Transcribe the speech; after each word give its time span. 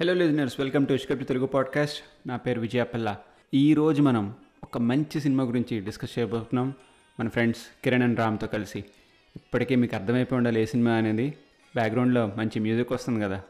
Hello 0.00 0.14
listeners 0.14 0.60
welcome 0.60 0.86
to 0.86 0.92
ఇష్కప్ 0.92 1.28
Telugu 1.28 1.46
podcast 1.46 2.28
నా 2.28 2.36
పేరు 2.36 2.60
విజయపల్ల. 2.60 3.16
ఈరోజు 3.54 4.02
మనం 4.02 4.36
ఒక 4.62 4.78
మంచి 4.78 5.20
సినిమా 5.20 5.44
గురించి 5.44 5.80
డిస్కస్ 5.80 6.18
చేయబోతున్నాం. 6.18 6.74
మన 7.20 7.28
ఫ్రెండ్స్ 7.28 7.62
కిరణ్ 7.84 8.02
అండ్ 8.02 8.18
రామ్తో 8.18 8.46
కలిసి. 8.46 8.78
ఇప్పటికే 9.36 9.74
మీకు 9.74 9.96
అర్థమైపోయి 9.96 10.36
ఉండాలి 10.36 10.60
ఏ 10.60 10.64
సినిమా 10.64 10.92
అనేది. 10.92 11.34
బ్యాక్గ్రౌండ్లో 11.74 12.32
మంచి 12.36 12.60
మ్యూజిక్ 12.60 12.92
వస్తుంది 12.92 13.24
కదా. 13.24 13.42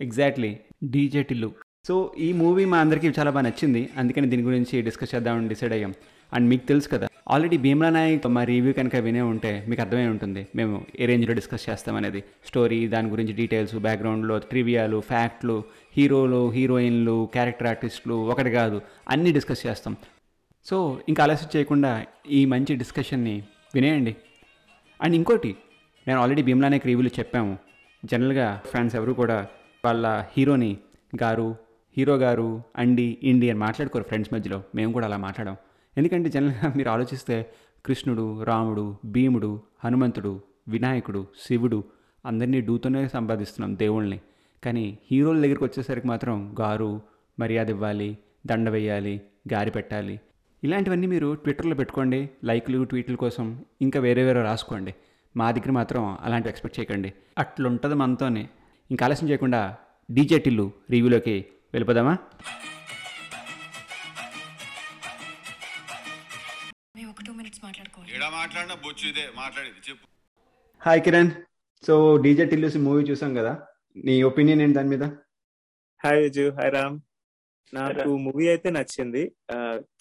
ఎగ్జాక్ట్లీ 0.00 0.60
డీజే 0.84 1.22
టిల్లు 1.22 1.52
సో 1.88 2.14
ఈ 2.18 2.32
మూవీ 2.32 2.64
మా 2.64 2.78
అందరికీ 2.78 3.08
చాలా 3.18 3.30
బాగా 3.30 3.40
నచ్చింది. 3.40 3.88
అందుకని 3.96 4.26
దీని 4.30 4.42
గురించి 4.42 4.82
డిస్కస్ 4.82 5.14
చేద్దామని 5.14 5.48
డిసైడ్ 5.48 5.72
అయ్యాం. 5.72 5.94
అండ్ 6.32 6.48
మీకు 6.48 6.66
తెలుసు 6.66 6.88
కదా 6.88 7.08
ఆల్రెడీ 7.30 7.56
భీమ్లా 7.56 7.90
నాయక్ 7.90 8.26
మా 8.26 8.44
రివ్యూ 8.44 8.72
కనుక 8.72 8.96
వినే 8.96 9.20
ఉంటే 9.20 9.64
మీకు 9.68 9.82
అర్థమై 9.82 10.06
ఉంటుంది. 10.06 10.46
మేము 10.56 10.86
ఏ 11.00 11.06
రేంజ్లో 11.06 11.34
డిస్కస్ 11.34 11.70
చేస్తామనేది 11.70 12.24
స్టోరీ 12.44 12.88
దాని 12.88 13.08
గురించి 13.08 13.32
డీటెయిల్స్ 13.32 13.74
బ్యాక్గ్రౌండ్లో 13.74 14.38
ట్రివియాలు 14.38 15.00
ఫ్యాక్ట్లు 15.00 15.64
హీరోలు 15.96 16.50
హీరోయిన్లు 16.50 17.28
క్యారెక్టర్ 17.32 17.68
ఆర్టిస్టులు 17.68 18.14
ఒకటి 18.14 18.50
కాదు 18.50 18.80
అన్నీ 19.08 19.32
డిస్కస్ 19.32 19.66
చేస్తాం. 19.66 19.96
సో 20.66 21.00
ఇంకా 21.08 21.22
ఆలస్యం 21.22 21.50
చేయకుండా 21.56 22.06
ఈ 22.30 22.44
మంచి 22.44 22.76
డిస్కషన్ని 22.76 23.42
వినేయండి. 23.74 24.16
అండ్ 25.02 25.14
ఇంకోటి 25.14 25.56
నేను 26.08 26.20
ఆల్రెడీ 26.20 26.42
భీమ్లా 26.42 26.68
నాయక్ 26.68 26.86
రివ్యూలు 26.86 27.10
చెప్పాము. 27.18 27.58
జనరల్గా 28.04 28.62
ఫ్యాన్స్ 28.66 28.94
ఎవరు 28.94 29.12
కూడా 29.12 29.46
వాళ్ళ 29.84 30.24
హీరోని 30.36 30.76
గారు 31.22 31.67
హీరో 31.96 32.16
గారు 32.16 32.62
అండి 32.76 33.18
ఇండి 33.22 33.50
అని 33.50 33.58
మాట్లాడుకోరు 33.58 34.04
ఫ్రెండ్స్ 34.04 34.34
మధ్యలో. 34.34 34.62
మేము 34.74 34.92
కూడా 34.92 35.06
అలా 35.06 35.16
మాట్లాడాం. 35.16 35.56
ఎందుకంటే 35.96 36.28
జనరల్గా 36.30 36.72
మీరు 36.76 36.88
ఆలోచిస్తే 36.88 37.50
కృష్ణుడు 37.86 38.42
రాముడు 38.42 38.96
భీముడు 39.04 39.62
హనుమంతుడు 39.84 40.40
వినాయకుడు 40.68 41.26
శివుడు 41.46 41.84
అందరినీ 42.26 42.60
డూతోనే 42.60 43.08
సంపాదిస్తున్నాం 43.08 43.78
దేవుళ్ళని. 43.78 44.20
కానీ 44.64 44.98
హీరోల 45.10 45.40
దగ్గరికి 45.40 45.64
వచ్చేసరికి 45.64 46.06
మాత్రం 46.06 46.56
గారు 46.60 47.00
మర్యాద 47.40 47.70
ఇవ్వాలి 47.70 48.18
దండ 48.46 48.68
వేయాలి 48.68 49.20
గారి 49.52 49.70
పెట్టాలి. 49.70 50.20
ఇలాంటివన్నీ 50.64 51.06
మీరు 51.06 51.34
ట్విట్టర్లో 51.34 51.74
పెట్టుకోండి 51.74 52.30
లైక్లు 52.44 52.84
ట్వీట్ల 52.84 53.14
కోసం 53.14 53.64
ఇంకా 53.82 54.00
వేరే 54.00 54.24
వేరే 54.24 54.42
రాసుకోండి. 54.42 54.94
మా 55.36 55.50
దగ్గర 55.50 55.70
మాత్రం 55.70 56.18
అలాంటివి 56.20 56.50
ఎక్స్పెక్ట్ 56.50 56.80
చేయకండి. 56.80 57.12
అట్లుంటుంది 57.38 57.94
మనతోనే. 57.94 58.48
ఇంకా 58.90 59.06
ఆలస్యం 59.06 59.30
చేయకుండా 59.30 59.76
డీజే 60.10 60.38
టిల్లు 60.38 60.70
రివ్యూలోకి 60.90 61.46
వెళ్ళిపోదామా? 61.74 62.14
మేము 66.96 67.10
ఒక 67.12 67.22
టూ 67.26 67.32
మినిట్స్ 67.38 67.60
మాట్లాడుకోవాలి. 67.66 68.10
ఏడా 68.16 68.28
మాట్లాడినా 68.38 68.76
బొచ్చు 68.84 69.04
ఇదే 69.12 69.24
మాట్లాడేది 69.40 69.80
చెప్పు. 69.88 70.06
Hi 70.82 71.02
Kiran 71.06 71.32
so 71.84 71.94
DJ 72.24 72.46
Tillu 72.52 72.68
movie 72.86 73.02
చూసాం 73.10 73.32
కదా? 73.40 73.52
నీ 74.06 74.14
ఒపీనియన్ 74.30 74.62
ఏంటి 74.64 74.76
దాని 74.78 74.90
మీద? 74.94 75.04
హాయ్ 76.04 76.20
విజు 76.24 76.46
హాయ్ 76.58 76.72
రామ్ 76.76 76.96
నాకు 77.72 78.10
మూవీ 78.26 78.44
అయితే 78.52 78.68
నచ్చింది. 78.76 79.22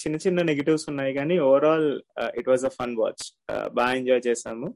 చిన్న 0.01 0.15
చిన్న 0.25 0.39
నెగిటివ్స్ 0.49 0.85
ఉన్నాయి 0.91 1.11
కానీ 1.19 1.35
overall 1.47 1.87
it 2.39 2.49
was 2.51 2.65
a 2.69 2.71
fun 2.77 2.93
watch 3.01 3.23
బాగా 3.77 3.93
ఎంజాయ్ 3.99 4.21
చేసాము. 4.27 4.67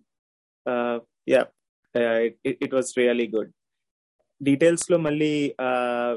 Yeah 1.33 1.41
it 2.65 2.75
was 2.77 2.91
really 2.99 3.27
good 3.35 3.51
డీటెయిల్స్లో 4.41 4.97
మళ్ళీ 5.07 5.31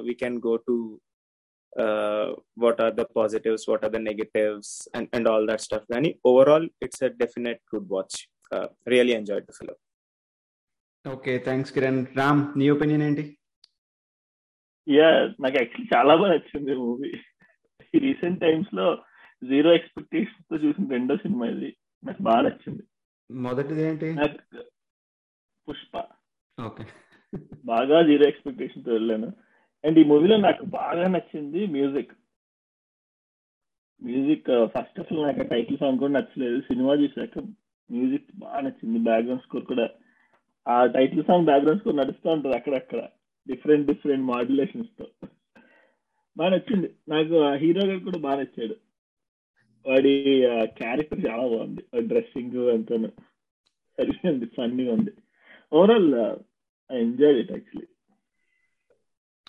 we 0.07 0.15
can 0.23 0.39
go 0.47 0.55
to 0.69 0.77
what 2.65 2.81
are 2.85 2.95
the 2.95 3.05
positives 3.17 3.67
what 3.71 3.85
are 3.87 3.95
the 3.97 4.01
negatives 4.11 4.75
and 4.97 5.09
and 5.17 5.29
all 5.33 5.47
that 5.51 5.65
stuff 5.67 5.89
కానీ 5.95 6.11
overall 6.33 6.67
it's 6.87 7.05
a 7.05 7.13
definite 7.23 7.63
good 7.75 7.91
watch 7.95 8.19
really 8.87 9.15
enjoy 9.21 9.43
the 9.49 9.55
film 9.59 9.79
okay 11.05 11.33
thanks 11.47 11.73
Kiran 11.77 12.03
Ram 12.19 12.43
నీ 12.59 12.67
opinion 12.75 13.03
ఏంటి? 13.07 13.25
Yeah 14.87 15.09
నాకు 15.43 15.57
actually 15.61 15.89
చాలా 15.95 16.13
బాగా 16.21 16.31
నచ్చింది 16.35 16.75
movie 16.83 17.11
recent 18.05 18.41
టైమ్స్లో 18.45 18.87
zero 19.43 19.71
ఎక్స్పెక్టేషన్స్తో 19.79 20.57
చూసిన 20.65 20.85
రెండో 20.95 21.15
సినిమా 21.25 21.47
ఇది. 21.55 21.71
నాకు 22.03 22.21
బాగా 22.23 22.41
నచ్చింది. 22.47 22.83
మొదటిది 23.31 23.83
ఏంటి? 23.89 24.09
పుష్ప. 25.69 25.95
ఓకే 26.59 26.85
బాగా 27.65 28.03
జీరో 28.03 28.29
ఎక్స్పెక్టేషన్తో 28.29 28.93
వెళ్ళాను. 28.93 29.33
అండ్ 29.85 29.99
ఈ 29.99 30.05
మూవీలో 30.05 30.37
నాకు 30.37 30.65
బాగా 30.65 31.09
నచ్చింది 31.09 31.67
music. 31.67 32.13
Music 34.03 34.47
first 34.67 35.01
of 35.01 35.13
all 35.13 35.23
నాకు 35.23 35.49
టైటిల్ 35.49 35.79
సాంగ్ 35.79 35.99
కూడా 35.99 36.13
నచ్చలేదు. 36.13 36.61
సినిమా 36.61 36.95
చూసాక 36.95 37.39
మ్యూజిక్ 37.93 38.25
బాగా 38.37 38.61
నచ్చింది. 38.61 38.99
బ్యాక్గ్రౌండ్ 38.99 39.43
స్కోర్ 39.43 39.65
కూడా 39.65 39.89
ఆ 40.69 40.87
టైటిల్ 40.87 41.25
సాంగ్ 41.25 41.45
బ్యాక్గ్రౌండ్ 41.45 41.81
స్కోర్ 41.81 41.97
నడుస్తూ 41.97 42.31
ఉంటుంది 42.31 42.57
అక్కడక్కడ. 42.57 43.09
డిఫరెంట్ 43.49 43.87
డిఫరెంట్ 43.87 44.25
మాడ్యులేషన్స్తో 44.25 45.07
బాగా 46.37 46.51
నచ్చింది. 46.51 46.95
నాకు 47.09 47.55
హీరో 47.55 47.87
గారు 47.87 47.99
కూడా 47.99 48.19
బాగా 48.19 48.41
నచ్చాడు. 48.41 48.77
వాడి 49.87 50.43
క్యారెక్టర్ 50.65 51.27
చాలా 51.27 51.43
బాగుంది. 51.43 51.85
డ్రెస్సింగ్ 52.01 52.69
అంతా 52.69 52.97
సరిపోయింది. 53.99 54.47
ఫన్నీగా 54.47 54.95
ఉంది. 54.95 55.11
Overall 55.73 56.15
I 56.91 56.99
enjoy 56.99 57.37
it 57.37 57.53
actually 57.53 57.89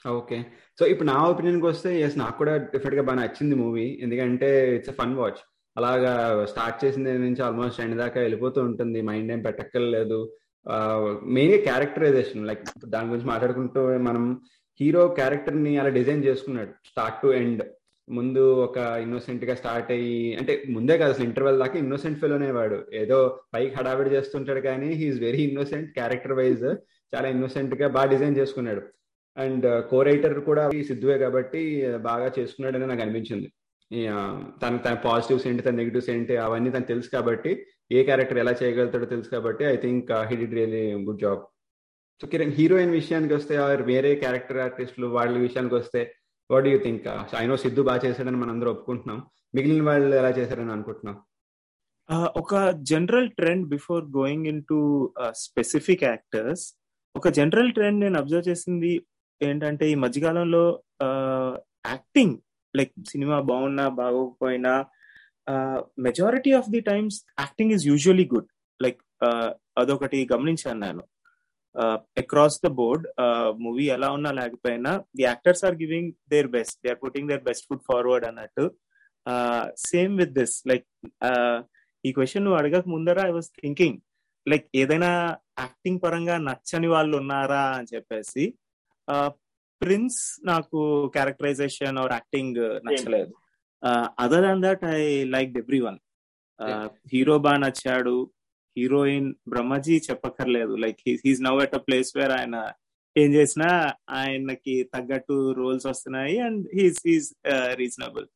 okay 0.10 0.38
so 0.80 0.86
ఇప్పుడు 0.86 1.08
నా 1.08 1.18
ఒపీనియన్కి 1.24 1.66
వస్తే 1.66 2.02
ఎస్ 2.02 2.18
నాకు 2.18 2.38
కూడా 2.38 2.58
డిఫరెంట్గా 2.58 3.02
బాగా 3.02 3.20
నచ్చింది 3.22 3.56
మూవీ 3.56 4.00
ఎందుకంటే 4.02 4.76
ఇట్స్ 4.76 4.92
ఫన్ 4.92 5.16
వాచ్ 5.16 5.40
అలాగా 5.76 6.12
స్టార్ట్ 6.46 6.86
చేసిన 6.86 7.14
నుంచి 7.18 7.42
ఆల్మోస్ట్ 7.42 7.82
ఎండ్ 7.82 7.98
దాకా 7.98 8.20
వెళ్ళిపోతూ 8.22 8.60
ఉంటుంది. 8.64 9.02
మైండ్ 9.02 9.32
ఏం 9.32 9.42
పెట్టక్కర్లేదు. 9.42 10.20
మెయిన్గా 11.36 11.58
క్యారెక్టరైజేషన్ 11.64 12.48
లైక్ 12.48 12.64
దాని 12.86 13.10
గురించి 13.10 13.28
మాట్లాడుకుంటూ 13.28 13.82
మనం 14.00 14.24
హీరో 14.80 15.08
క్యారెక్టర్ని 15.08 15.78
అలా 15.78 15.90
డిజైన్ 15.90 16.24
చేసుకున్నాడు 16.24 16.72
స్టార్ట్ 16.90 17.22
టు 17.22 17.28
ఎండ్ 17.34 17.64
ముందు 18.08 18.42
ఒక 18.66 18.78
ఇన్నోసెంట్గా 19.04 19.54
స్టార్ట్ 19.60 19.92
అయ్యి 19.92 20.18
అంటే 20.40 20.54
ముందే 20.76 20.96
కాదు 20.98 21.14
అసలు 21.14 21.26
ఇంటర్వెల్ 21.26 21.62
దాకా 21.64 21.78
ఇన్నోసెంట్ 21.84 22.20
ఫెలోనే 22.24 22.50
వాడు. 22.52 22.78
ఏదో 22.94 23.18
పైకి 23.54 23.74
హడావిడి 23.76 24.10
చేస్తుంటాడు 24.16 24.62
కానీ 24.68 24.90
he's 25.00 25.20
very 25.20 25.42
innocent 25.44 25.88
character 25.94 26.38
wise 26.40 26.66
చాలా 27.14 27.28
ఇన్నోసెంట్గా 27.36 27.88
బాగా 27.98 28.10
డిజైన్ 28.14 28.38
చేసుకున్నాడు. 28.38 28.82
అండ్ 29.38 29.66
కో 29.90 29.98
రైటర్ 30.10 30.36
కూడా 30.50 30.64
సిద్ధువే 30.90 31.18
కాబట్టి 31.18 31.62
బాగా 32.10 32.28
చేసుకున్నాడు 32.40 32.78
అని 32.78 32.90
నాకు 32.92 33.04
అనిపించింది. 33.06 33.48
తన 34.62 34.74
తన 34.86 34.94
పాజిటివ్స్ 35.08 35.48
ఏంటి 35.48 35.64
తన 35.64 35.76
నెగిటివ్స్ 35.76 36.10
ఏంటి 36.10 36.36
అవన్నీ 36.38 36.70
తనకు 36.72 36.88
తెలుసు 36.88 37.10
కాబట్టి 37.16 37.52
ఏ 37.92 38.00
క్యారెక్టర్ 38.04 38.40
ఎలా 38.44 38.54
చేయగలుగుతాడో 38.62 39.06
తెలుసు 39.06 39.30
కాబట్టి 39.30 39.64
I 39.66 39.76
think 39.76 40.12
he 40.30 40.36
did 40.36 40.56
really 40.60 40.84
good 41.08 41.22
job 41.22 41.42
so 42.22 42.28
Kiran 42.28 42.54
heroine 42.60 42.92
విషయానికి 42.92 43.34
వస్తే 43.34 43.56
వేరే 43.92 44.12
క్యారెక్టర్ 44.16 44.58
ఆర్టిస్టులు 44.58 45.08
వాళ్ళ 45.18 45.34
విషయానికి 45.38 45.76
వస్తే 45.76 46.02
what 46.50 46.68
you 46.72 46.78
think 46.86 47.06
I know 47.44 47.56
Siddhu 47.64 47.82
బాగా 47.88 48.02
చేశాడని 48.06 48.40
మనం 48.42 48.54
అందరూ 48.56 48.70
ఒప్పుకుంటున్నాం. 48.76 49.20
మిగిలిన 49.56 49.84
వాళ్ళు 49.90 50.16
ఎలా 50.22 50.34
చేశారని 50.40 50.74
అనుకుంటున్నాం? 50.78 51.18
Uh, 52.10 52.28
ఒక 52.42 52.54
general 52.90 53.30
trend 53.38 53.64
before 53.72 54.04
going 54.18 54.48
in 54.50 54.60
to 54.72 54.80
specific 55.44 56.04
actors 56.04 56.64
ఒక 57.16 57.28
జనరల్ 57.38 57.72
ట్రెండ్ 57.78 58.00
నేను 58.06 58.18
అబ్జర్వ్ 58.20 58.50
చేసింది 58.50 58.92
ఏంటంటే 59.42 59.86
ఈ 59.94 59.96
మధ్యకాలంలో 60.04 60.64
uh, 61.06 61.54
యాక్టింగ్ 61.94 62.36
లైక్ 62.74 62.94
సినిమా 63.14 63.38
బాగున్నా 63.52 63.86
బాగోకపోయినా 64.02 64.74
majority 66.06 66.52
of 66.60 66.70
the 66.76 66.82
times 66.92 67.18
acting 67.40 67.74
is 67.76 67.84
usually 67.92 68.26
good 68.34 68.50
like 68.80 69.02
అదొకటి 69.82 70.20
గమనించాను 70.34 70.80
నేను. 70.86 71.04
అక్రాస్ 72.22 72.58
ద 72.66 72.70
బోర్డ్ 72.80 73.06
మూవీ 73.66 73.86
ఎలా 73.96 74.10
ఉన్నా 74.18 74.32
లేకపోయినా 74.32 74.92
the 75.18 75.24
actors 75.24 75.64
are 75.66 75.76
giving 75.76 76.12
their 76.34 76.48
best 76.48 76.78
they 76.84 76.90
are 76.90 77.02
putting 77.04 77.30
their 77.30 77.44
best 77.44 77.68
foot 77.70 77.86
forward 77.90 78.26
అన్నట్టు. 78.26 78.66
సేమ్ 79.90 80.14
విత్ 80.18 80.34
దిస్ 80.40 80.56
లైక్ 80.68 80.88
ఈ 82.04 82.12
క్వశ్చన్ 82.12 82.46
నువ్వు 82.46 82.60
అడగక 82.60 82.88
ముందర 82.88 83.20
ఐ 83.28 83.32
వాస్ 83.32 83.50
థింకింగ్ 83.62 83.98
లైక్ 84.48 84.66
ఏదైనా 84.76 85.12
యాక్టింగ్ 85.60 86.02
పరంగా 86.04 86.36
నచ్చని 86.50 86.88
వాళ్ళు 86.88 87.16
ఉన్నారా 87.18 87.64
అని 87.78 87.88
చెప్పేసి 87.96 88.44
ప్రిన్స్ 89.82 90.22
నాకు 90.46 90.80
క్యారెక్టరైజేషన్ 91.16 91.98
ఆర్ 92.04 92.14
యాక్టింగ్ 92.14 92.60
నచ్చలేదు. 92.86 93.34
Other 94.24 94.44
than 94.48 94.64
that 94.64 94.84
I 94.86 95.02
like 95.36 95.58
every 95.58 95.80
one 95.80 95.98
hero 97.14 97.36
బాగా 97.40 97.58
నచ్చాడు 97.58 98.16
హీరోయిన్ 98.78 99.36
బ్రహ్మజీ 99.50 100.02
చెప్పక్కర్లేదు. 100.10 100.76
Like 100.76 101.02
he's 101.26 101.42
now 101.42 101.62
at 101.64 101.76
a 101.76 101.78
place 101.78 102.12
where 102.18 102.32
ఆయన 102.32 102.56
ఏం 103.16 103.34
చేసినా 103.34 103.70
ఆయనకి 104.12 104.90
తగ్గట్టు 104.96 105.52
రోల్స్ 105.52 105.88
వస్తున్నాయి 105.88 106.38
అండ్ 106.40 106.64
హీస్ 106.74 107.00
హీస్ 107.08 107.30
రీజనబుల్ 107.74 108.28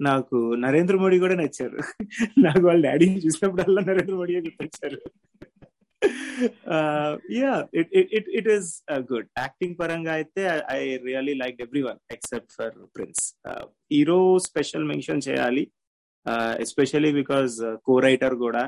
నాకు 0.00 0.38
నరేంద్ర 0.54 0.96
మోడీ 0.96 1.18
కూడా 1.18 1.34
నచ్చారు. 1.34 1.78
నాకు 2.38 2.62
వాళ్ళ 2.66 2.80
డాడీని 2.86 3.18
చూసినప్పుడల్లా 3.18 3.80
Narendra 3.80 4.14
Modi 4.14 4.34
గుర్తొచ్చారు. 4.34 5.00
Yeah 7.40 7.54
it 7.74 7.90
it 8.18 8.28
it 8.38 8.48
is 8.48 8.68
good 9.12 9.28
acting 9.38 9.76
పరంగా 9.80 10.12
అయితే 10.12 10.42
I 10.70 10.96
really 10.96 11.34
like 11.34 11.58
every 11.62 11.82
one 11.82 11.98
except 12.12 12.52
for 12.52 12.76
Prince 12.96 13.24
hero 13.92 14.38
special 14.38 14.84
mention 14.84 15.26
చేయాలి. 15.28 15.64
ఎస్పెషలీ 16.60 17.12
బికాస్ 17.12 17.56
కో 17.86 17.98
రైటర్ 17.98 18.34
కూడా 18.34 18.62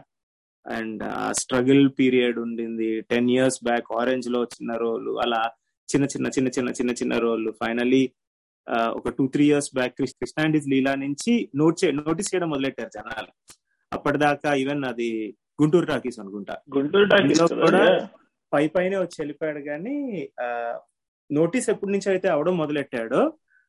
అండ్ 0.67 1.03
స్ట్రగుల్ 1.41 1.85
పీరియడ్ 1.99 2.38
ఉండింది. 2.44 2.91
టెన్ 3.11 3.31
ఇయర్స్ 3.35 3.61
బ్యాక్ 3.69 3.88
ఆరెంజ్లో 4.00 4.41
చిన్న 4.55 4.73
రోల్ 4.85 5.11
అలా 5.25 5.43
చిన్న 5.88 6.05
చిన్న 6.12 6.26
చిన్న 6.35 6.49
చిన్న 6.56 6.70
చిన్న 6.79 6.93
చిన్న 7.00 7.14
రోల్. 7.25 7.47
ఫైనలీ 7.62 8.03
ఒక 8.99 9.11
two 9.19 9.25
three 9.35 9.44
years 9.50 9.70
back 9.79 9.94
Krishna and his 9.99 10.69
Leela 10.73 10.93
నుంచి 11.05 11.32
నోట్ 11.61 11.79
చే 11.81 11.88
నోటీస్ 12.00 12.31
చేయడం 12.32 12.50
మొదలెట్టారు 12.55 12.91
జనాలు. 12.97 13.31
అప్పటిదాకా 13.93 14.50
ఈవెన్ 14.62 14.85
అది 14.91 15.09
గుంటూరు 15.62 15.87
టాకీస్ 15.87 16.19
అనుకుంటా. 16.23 16.55
గుంటూరు 16.76 17.08
టాకీస్ 17.12 17.43
కూడా. 17.65 17.82
పై 18.53 18.65
పైనే 18.76 18.97
వచ్చి 19.03 19.17
వెళ్ళిపోయాడు 19.20 19.61
కానీ 19.70 19.97
నోటీస్ 21.31 21.69
ఎప్పటి 21.73 21.93
నుంచి 21.93 22.08
అయితే 22.11 22.29
అవడం 22.29 22.55
మొదలెట్టాడో 22.62 23.20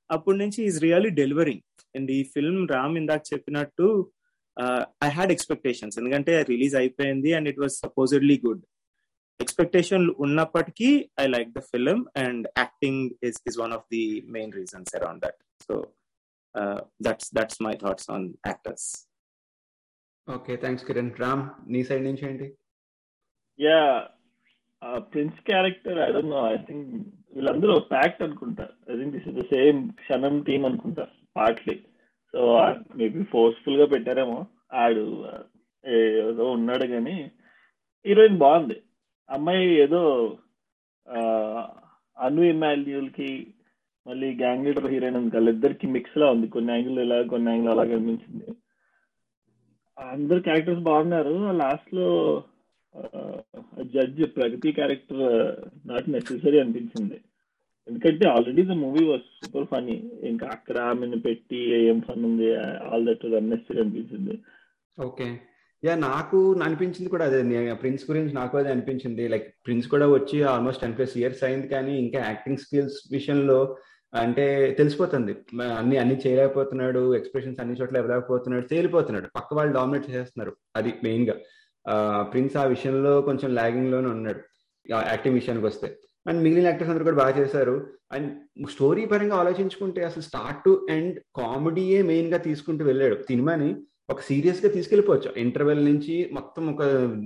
అప్పటి 0.09 0.37
నుంచి 0.37 0.59
ఈజ్ 0.67 0.77
రియల్లీ 0.85 1.11
డెలివరింగ్ 1.19 1.63
అండ్ 1.95 2.09
ఈ 2.11 2.21
ఫిల్మ్ 2.33 2.63
రామ్ 2.73 2.95
ఇందాక 3.01 3.23
చెప్పినట్టు 3.33 3.87
ఐ 5.01 5.09
హ్యాడ్ 5.09 5.31
ఎక్స్పెక్టేషన్స్ 5.31 5.97
ఎందుకంటే 5.99 6.35
రిలీజ్ 6.49 6.75
అయిపోయింది 6.75 7.31
and 7.37 7.49
it 7.49 7.59
was 7.59 7.75
supposedly 7.85 8.37
good 8.45 8.63
expectation 9.39 10.05
ఉన్నప్పటికీ 10.17 10.89
I 11.19 11.27
like 11.27 11.49
the 11.51 11.61
film 11.71 12.03
and 12.23 12.43
acting 12.57 13.01
is 13.23 13.39
is 13.49 13.57
one 13.63 13.73
of 13.73 13.85
the 13.91 14.03
main 14.29 14.53
reasons 14.53 14.93
around 14.95 15.21
that 15.25 15.39
so 15.67 15.75
that's 16.99 17.29
that's 17.35 17.61
my 17.61 17.73
thoughts 17.75 18.09
on 18.11 18.27
actors 18.47 18.87
okay 20.27 20.53
thanks 20.57 20.85
Kiran 20.85 21.13
Ram 21.19 21.41
నీ 21.67 21.79
side 21.83 22.03
నుంచి 22.03 22.23
ఏంటి? 22.25 22.47
Yeah 23.59 23.79
Prince 25.11 25.39
character 25.49 25.97
I 25.99 26.09
don't 26.11 26.31
know 26.31 26.41
I 26.51 26.57
think 26.67 26.87
వీళ్ళందరూ 27.35 27.73
ప్యాక్ట్ 27.91 28.21
అనుకుంటా. 28.23 28.65
I 28.89 28.95
think 28.99 29.13
this 29.15 29.27
is 29.27 29.37
the 29.39 29.45
same 29.53 29.79
Kshanam 30.01 30.35
team 30.43 30.65
అనుకుంటా 30.65 31.05
partly 31.35 31.75
so 32.33 32.41
maybe 32.95 33.23
ఫోర్స్ఫుల్గా 33.23 33.85
పెట్టారేమో. 33.85 34.45
ఆడు 34.73 35.03
ఏదో 35.87 36.51
ఉన్నాడు 36.51 36.85
కానీ 36.87 37.31
హీరోయిన్ 38.05 38.37
బాగుంది. 38.37 38.77
అమ్మాయి 39.29 39.67
ఏదో 39.81 40.01
అను 42.19 42.41
ఇమాన్యుల్కి 42.41 43.29
మళ్ళీ 44.07 44.29
గ్యాంగ్ 44.35 44.65
లీడర్ 44.65 44.91
హీరోయిన్ 44.91 45.17
ఉంది 45.17 45.35
వాళ్ళిద్దరికి 45.35 45.87
మిక్స్ 45.87 46.17
లా 46.17 46.31
ఉంది. 46.31 46.47
కొన్ని 46.47 46.71
యాంగిల్ 46.73 46.99
ఇలా 46.99 47.21
కొన్ని 47.21 47.51
యాంగిల్ 47.51 47.71
అలా 47.71 47.83
కనిపించింది 47.83 48.47
అందరు 49.99 50.39
క్యారెక్టర్స్ 50.39 50.81
బాగున్నారు. 50.81 51.35
లాస్ట్లో 51.51 52.07
judge 53.83 54.23
Pragathi 54.35 54.71
character 54.71 55.23
not 55.87 56.09
necessary 56.09 56.59
అనిపించింది. 56.59 57.21
ఎందుకంటే 57.87 58.25
already 58.27 58.63
the 58.63 58.71
movie 58.71 59.03
was 59.05 59.21
super 59.21 59.65
funny 59.65 60.11
ఇంకా 60.23 60.47
అక్కడ 60.47 60.77
ఆమెను 60.77 61.19
పెట్టి 61.19 61.57
ఏం 61.87 62.01
ఫన్ 62.01 62.25
ఉంది 62.25 62.55
ఆల్ 62.89 63.07
దట్ 63.07 63.25
అన్నెసరీ 63.35 63.79
అనిపించింది 63.81 64.35
ఓకే 64.97 65.39
యా 65.83 65.95
నాకు 65.95 66.61
అనిపించింది 66.63 67.09
కూడా 67.09 67.25
అదే. 67.25 67.73
ప్రిన్స్ 67.73 68.11
గురించి 68.11 68.33
నాకు 68.33 68.57
అదే 68.57 68.69
అనిపించింది. 68.69 69.27
లైక్ 69.27 69.47
ప్రిన్స్ 69.65 69.87
కూడా 69.87 70.07
వచ్చి 70.07 70.43
ఆల్మోస్ట్ 70.43 70.81
టెన్ 70.81 70.97
ప్లస్ 70.97 71.17
ఇయర్స్ 71.17 71.43
అయింది 71.43 71.67
కానీ 71.67 71.93
ఇంకా 71.99 72.19
యాక్టింగ్ 72.19 72.57
స్కిల్స్ 72.57 72.99
విషయంలో 73.11 73.77
అంటే 74.13 74.45
తెలిసిపోతుంది. 74.77 75.33
అన్ని 75.79 75.97
అన్ని 75.97 76.15
చేయలేకపోతున్నాడు 76.27 77.15
ఎక్స్ప్రెషన్స్ 77.15 77.59
అన్ని 77.59 77.75
చోట్ల 77.81 77.97
ఇవ్వలేకపోతున్నాడు 77.97 78.65
తేలిపోతున్నాడు. 78.65 79.27
పక్క 79.35 79.53
వాళ్ళు 79.53 79.73
డామినేట్ 79.73 80.09
చేసేస్తున్నారు 80.09 80.53
అది 80.75 80.93
మెయిన్గా. 81.03 81.35
ప్రిన్స్ 82.31 82.57
ఆ 82.57 82.65
విషయంలో 82.65 83.21
కొంచెం 83.21 83.55
లాగింగ్లోనే 83.55 84.07
ఉన్నాడు 84.07 84.41
యాక్టింగ్ 84.89 85.35
విషయానికి 85.35 85.65
వస్తే. 85.65 85.87
అండ్ 86.27 86.43
మిగిలిన 86.43 86.65
యాక్టర్స్ 86.65 86.89
అందరూ 86.89 87.03
కూడా 87.03 87.17
బాగా 87.17 87.39
చేశారు. 87.39 87.87
అండ్ 88.11 88.33
స్టోరీ 88.69 89.05
పరంగా 89.05 89.35
ఆలోచించుకుంటే 89.35 90.03
అసలు 90.03 90.23
స్టార్ట్ 90.23 90.63
టు 90.65 90.87
ఎండ్ 90.89 91.19
కామెడీయే 91.19 92.01
మెయిన్గా 92.01 92.37
తీసుకుంటూ 92.37 92.85
వెళ్ళాడు. 92.85 93.15
సినిమాని 93.15 93.75
ఒక 94.09 94.21
సీరియస్గా 94.21 94.71
తీసుకెళ్ళిపోవచ్చు. 94.71 95.33
ఇంటర్వెల్ 95.37 95.85
నుంచి 95.85 96.29
మొత్తం 96.33 96.73
ఒక 96.73 96.83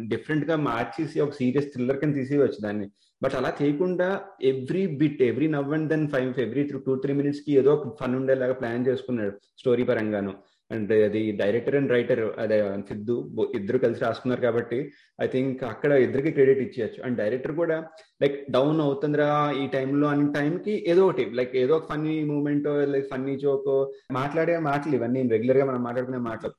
డిఫరెంట్గా 0.10 0.56
మార్చేసి 0.56 1.20
ఒక 1.20 1.34
సీరియస్ 1.34 1.74
థ్రిల్లర్ 1.74 2.00
కింద 2.00 2.16
తీసేయవచ్చు 2.16 2.58
దాన్ని. 2.64 2.88
బట్ 3.24 3.36
అలా 3.36 3.54
చేయకుండా 3.62 4.22
every 4.44 4.88
bit 4.88 5.22
every 5.22 5.48
now 5.48 5.74
and 5.74 5.90
then 5.90 6.08
five 6.08 6.40
every 6.40 6.64
two 6.64 6.96
three 6.96 7.14
మినిట్స్కి 7.14 7.54
ఏదో 7.54 7.74
ఒక 7.74 8.04
ఫన్ 8.04 8.16
ఉండేలాగా 8.16 8.54
ప్లాన్ 8.54 8.88
చేసుకున్నాడు 8.88 9.32
స్టోరీ 9.58 9.84
పరంగాను. 9.84 10.34
అండ్ 10.72 10.92
అది 11.08 11.22
డైరెక్టర్ 11.42 11.76
అండ్ 11.76 11.92
రైటర్ 11.92 12.22
అదే 12.44 12.58
సిద్ధు 12.90 13.16
ఇద్దరు 13.56 13.78
కలిసి 13.78 14.02
రాసుకున్నారు 14.06 14.42
కాబట్టి 14.42 14.80
ఐ 15.22 15.28
థింక్ 15.28 15.62
అక్కడ 15.64 15.92
ఇద్దరికి 16.06 16.32
క్రెడిట్ 16.32 16.62
ఇచ్చేయచ్చు. 16.66 17.00
అండ్ 17.06 17.18
డైరెక్టర్ 17.18 17.54
కూడా 17.62 17.78
లైక్ 18.22 18.38
డౌన్ 18.52 18.82
అవుతుందిరా 18.82 19.30
ఈ 19.62 19.66
టైంలో 19.76 20.08
అనే 20.14 20.26
టైంకి 20.40 20.76
ఏదో 20.92 21.04
ఒకటి 21.08 21.26
లైక్ 21.40 21.56
ఏదో 21.64 21.76
ఒక 21.78 21.88
funny 21.92 22.16
moment 22.34 22.68
like 22.94 23.08
funny 23.14 23.36
joke 23.46 23.72
మాట్లాడే 24.20 24.58
మాటలు 24.70 24.96
ఇవన్నీ 25.00 25.22
రెగ్యులర్గా 25.36 25.68
మనం 25.72 25.84
మాట్లాడుకునే 25.88 26.22
మాటలు. 26.32 26.54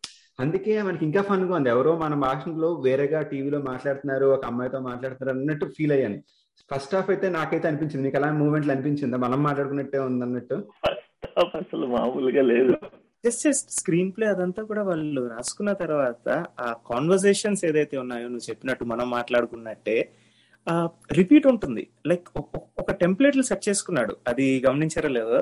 అందుకే 0.45 0.75
మనకి 0.89 1.05
ఇంకా 1.07 1.23
ఫన్గా 1.29 1.55
ఉంది. 1.59 1.71
ఎవరో 1.75 1.93
మన 2.03 2.15
భాషలో 2.27 2.69
వేరేగా 2.85 3.21
టీవీలో 3.31 3.59
మాట్లాడుతున్నారు 3.71 4.27
ఒక 4.35 4.45
అమ్మాయితో 4.51 4.81
మాట్లాడుతున్నారు 4.91 5.39
అన్నట్టు 5.39 5.67
ఫీల్ 5.77 5.95
అయ్యాను. 5.97 6.19
ఫస్ట్ 6.71 6.95
హాఫ్ 6.95 7.11
అయితే 7.15 7.27
నాకైతే 7.37 7.67
అనిపించింది 7.69 8.05
నీకు 8.07 8.19
అలా 8.21 8.29
మూమెంట్లు 8.43 8.73
అనిపించిందా? 8.73 9.19
మనం 9.25 9.41
మాట్లాడుకున్నట్టే 9.49 10.01
ఉంది 10.07 10.25
అన్నట్టు 10.27 10.57
ఫస్ట్ 10.83 11.27
అసలు 11.61 11.87
మామూలుగా 11.97 12.45
లేదు. 12.53 12.77
జస్ట్ 13.25 13.43
జస్ట్ 13.47 13.71
స్క్రీన్ 13.79 14.11
ప్లే 14.17 14.27
అదంతా 14.27 14.63
కూడా 14.63 14.83
వాళ్ళు 14.89 15.23
రాసుకున్న 15.35 15.71
తర్వాత 15.81 16.29
ఆ 16.65 16.67
కాన్వర్సేషన్స్ 16.91 17.63
ఏదైతే 17.69 17.97
ఉన్నాయో 18.03 18.27
నువ్వు 18.33 18.47
చెప్పినట్టు 18.51 18.85
మనం 18.93 19.07
మాట్లాడుకున్నట్టే 19.11 19.97
రిపీట్ 21.19 21.47
ఉంటుంది. 21.51 21.83
లైక్ 22.11 22.27
ఒక 22.83 22.91
టెంప్లెట్లు 23.03 23.43
సెట్ 23.43 23.65
చేసుకున్నాడు. 23.69 24.15
అది 24.31 24.47
గమనించారో 24.67 25.11
లేదో? 25.19 25.39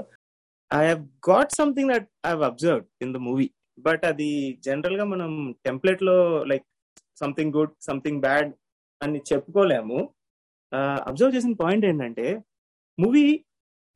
I 0.70 0.80
have 0.88 1.02
got 1.30 1.52
something 1.52 1.92
that 1.94 2.08
I 2.26 2.32
observe 2.50 2.82
in 3.02 3.12
the 3.14 3.20
movie 3.28 3.46
but 3.78 4.04
అది 4.04 4.30
జనరల్గా 4.66 5.04
మనం 5.04 5.30
టెంప్లెట్లో 5.66 6.16
like 6.52 6.66
something 7.16 7.54
good 7.56 7.74
something 7.88 8.22
bad 8.26 8.50
అని 9.00 9.18
చెప్పుకోలేము. 9.32 9.98
అబ్జర్వ్ 11.08 11.34
చేసిన 11.36 11.54
పాయింట్ 11.64 11.84
ఏంటంటే 11.84 12.26
మూవీ 12.98 13.26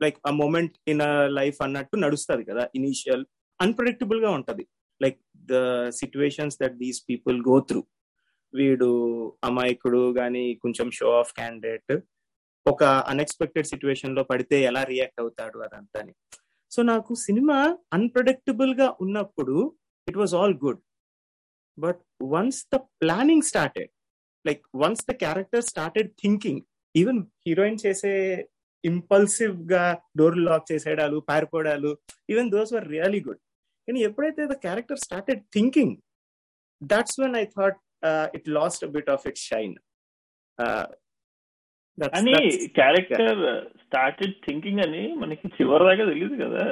లైక్ 0.00 0.18
ఆ 0.28 0.30
మూమెంట్ 0.42 0.74
ఇన్ 0.88 1.02
లైఫ్ 1.38 1.58
అన్నట్టు 1.62 1.96
నడుస్తుంది 1.96 2.44
కదా 2.44 2.64
ఇనీషియల్ 2.74 3.24
అన్ప్రెడిక్టబుల్గా 3.60 4.30
ఉంటది. 4.38 4.64
Like 5.00 5.18
the 5.50 5.54
situations 6.00 6.58
that 6.62 6.76
these 6.82 7.00
people 7.08 7.36
go 7.48 7.56
through 7.68 7.80
వీడు 8.54 8.88
అమాయకుడు 9.48 10.02
గాని 10.18 10.44
కొంచెం 10.62 10.86
షో 10.98 11.08
ఆఫ్ 11.20 11.32
క్యాండిడేట్ 11.38 11.92
ఒక 12.66 12.82
అన్ఎక్స్పెక్టెడ్ 13.10 13.68
సిచ్యువేషన్లో 13.72 14.22
పడితే 14.30 14.56
ఎలా 14.70 14.82
రియాక్ట్ 14.92 15.20
అవుతాడు 15.22 15.58
అదంతాని. 15.66 16.12
సో 16.72 16.80
నాకు 16.92 17.12
సినిమా 17.26 17.58
అన్ప్రెడిక్టబుల్గా 17.96 18.88
ఉన్నప్పుడు 19.04 19.56
it 20.06 20.18
was 20.22 20.34
all 20.40 20.56
good 20.64 20.80
but 21.78 22.00
once 22.34 22.60
the 22.72 22.78
planning 23.02 23.46
started 23.50 23.90
like 24.44 24.62
once 24.82 25.04
the 25.10 25.14
character 25.22 25.64
started 25.72 26.10
thinking 26.22 26.62
even 26.94 27.20
heroine 27.46 27.80
చేసే 27.86 28.12
ఇంపల్సివ్గా 28.84 29.82
డోర్ 30.18 30.38
లాక్ 30.46 30.66
చేసేయడాలు 30.72 31.18
పారిపోవడాలు 31.30 31.90
even 32.32 32.50
those 32.54 32.72
were 32.76 32.86
really 32.94 33.20
good 33.26 33.40
కానీ 33.90 34.00
ఎప్పుడైతే 34.08 34.42
the 34.46 34.56
character 34.64 35.00
started 35.04 35.42
thinking 35.54 35.94
that's 36.82 37.16
when 37.20 37.36
I 37.36 37.44
thought 37.56 37.78
it 38.36 38.48
lost 38.58 38.84
bit 38.96 39.10
of 39.14 39.24
its 39.26 39.40
shine 39.48 39.74
అని 42.18 42.34
character 42.74 43.40
started 43.82 44.34
thinking 44.46 44.80
అని 44.86 45.02
మనకి 45.14 45.46
చివరి 45.56 45.84
దాకా 45.84 46.04
తెలియదు 46.10 46.36
కదా. 46.44 46.64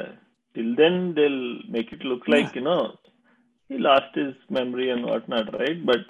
Till 0.56 0.74
then 0.76 1.00
they'll 1.12 1.42
make 1.70 1.90
it 1.94 2.06
look 2.10 2.28
like 2.34 2.52
you 2.56 2.62
know 2.64 2.78
he 3.70 3.78
lost 3.88 4.16
his 4.18 4.38
memory 4.58 4.86
and 4.90 5.06
what 5.10 5.28
not 5.34 5.50
right 5.62 5.82
but 5.84 6.06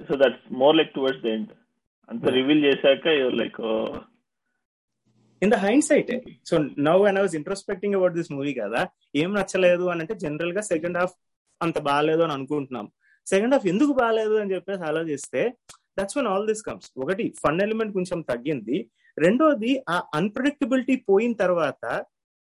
so 0.00 0.14
that's 0.22 0.46
more 0.62 0.76
like 0.76 0.94
towards 0.94 1.22
the 1.22 1.30
end 1.34 1.52
అంత 2.08 2.32
reveal 2.38 2.64
చేశాక 2.68 3.06
your 3.20 3.38
like 3.42 3.60
in 5.44 5.52
the 5.54 5.56
hindsight 5.90 6.10
so 6.50 6.56
now 6.88 7.02
and 7.08 7.18
I 7.20 7.22
was 7.26 7.36
introspecting 7.40 7.96
about 7.98 8.14
this 8.18 8.30
movie 8.36 8.52
కదా 8.62 8.82
ఏం 9.22 9.30
నచ్చలేదు 9.38 9.86
అని 9.92 10.02
అంటే 10.04 10.14
జనరల్గా 10.24 10.62
second 10.72 10.98
half 11.00 11.14
అంత 11.60 11.78
బాగాలేదు 11.88 12.22
అని 12.26 12.34
అనుకుంటున్నాం. 12.36 12.86
సెకండ్ 13.26 13.54
హాఫ్ 13.54 13.66
ఎందుకు 13.72 13.92
బాగాలేదు 14.00 14.34
అని 14.42 14.52
చెప్పేసి 14.54 14.82
ఆలోచిస్తే 14.90 15.42
that's 15.98 16.16
one 16.18 16.28
all 16.32 16.46
this 16.50 16.62
comes 16.68 16.88
ఒకటి 17.02 17.24
ఫన్ 17.42 17.60
ఎలిమెంట్ 17.66 17.92
కొంచెం 17.98 18.20
తగ్గింది. 18.30 18.78
రెండోది 19.18 19.72
ఆ 19.94 19.96
అన్ప్రెడిక్టబిలిటీ 20.18 20.94
పోయిన 21.08 21.32
తర్వాత 21.42 21.84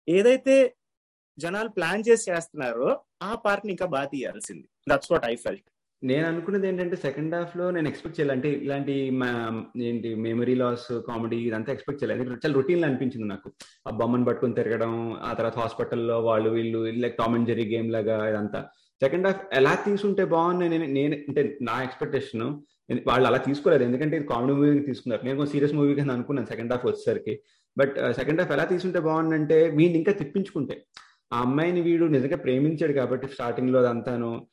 ఏదైతే 0.08 0.56
జనాలు 1.38 1.70
ప్లాన్ 1.70 2.04
చేసి 2.08 2.26
చేస్తున్నారో 2.32 2.90
ఆ 3.28 3.32
పార్ట్ని 3.46 3.72
ఇంకా 3.76 3.88
బాగా 3.94 4.10
తీయాల్సింది. 4.14 4.66
దట్స్ 4.90 5.12
వాట్ 5.12 5.26
ఐ 5.32 5.36
ఫెల్ట్ 5.44 5.68
నేను 6.04 6.28
అనుకున్నది 6.28 6.68
ఏంటంటే 6.68 6.96
సెకండ్ 6.96 7.36
హాఫ్లో 7.36 7.72
నేను 7.72 7.88
ఎక్స్పెక్ట్ 7.88 8.20
చేయాలి. 8.20 8.34
అంటే 8.34 8.52
ఇలాంటి 8.52 9.10
మా- 9.10 9.82
ఏంటి 9.84 10.16
మెమరీ 10.16 10.56
లాస్ 10.56 11.02
కామెడీ 11.08 11.38
ఇదంతా 11.38 11.74
ఎక్స్పెక్ట్ 11.74 12.04
చేయాలి. 12.04 12.24
చాలా 12.24 12.54
రొటీన్ 12.54 12.84
అనిపించింది 12.84 13.28
నాకు. 13.28 13.52
ఆ 13.88 13.92
బొమ్మను 13.92 14.26
పట్టుకుని 14.26 14.54
తిరగడం 14.54 15.14
ఆ 15.14 15.34
తర్వాత 15.34 15.58
హాస్పిటల్లో 15.58 16.22
వాళ్ళు 16.22 16.50
వీళ్ళు 16.50 16.86
like 16.86 17.18
Tom 17.18 17.36
and 17.36 17.48
Jerry 17.48 17.76
game 17.76 17.92
లాగా 17.92 18.30
ఇదంతా. 18.30 18.66
సెకండ్ 19.04 19.28
హాఫ్ 19.28 19.42
ఎలా 19.54 19.74
తీసుంటే 19.74 20.26
బాగుంది 20.26 20.70
నేను 20.70 20.86
నేను 20.86 21.16
అంటే 21.16 21.58
నా 21.62 21.84
ఎక్స్పెక్టేషన్ 21.84 22.42
వాళ్ళు 23.08 23.28
అలా 23.28 23.38
తీసుకోలేదు. 23.38 23.84
ఎందుకంటే 23.84 24.18
ఇది 24.18 24.28
కామెడీ 24.28 24.54
మూవీ 24.54 24.80
తీసుకున్నారు. 24.80 25.26
నేను 25.26 25.46
సీరియస్ 25.46 25.74
మూవీ 25.74 25.96
కింద 25.96 26.10
అనుకున్నాను 26.10 26.48
సెకండ్ 26.48 26.72
హాఫ్ 26.72 26.86
వచ్చేసరికి. 26.86 27.40
బట్ 27.78 27.96
సెకండ్ 28.12 28.42
హాఫ్ 28.42 28.52
ఎలా 28.52 28.64
తీసుంటే 28.64 29.00
బాగుందంటే 29.00 29.64
వీడిని 29.64 29.98
ఇంకా 29.98 30.12
తిప్పించుకుంటే. 30.12 30.86
ఆ 31.34 31.42
అమ్మాయిని 31.42 31.82
వీడు 31.82 32.06
నిజంగా 32.06 32.36
ప్రేమించాడు 32.36 32.94
కాబట్టి 32.94 33.28
స్టార్టింగ్లో 33.28 33.80
అదంతాను. 33.80 34.48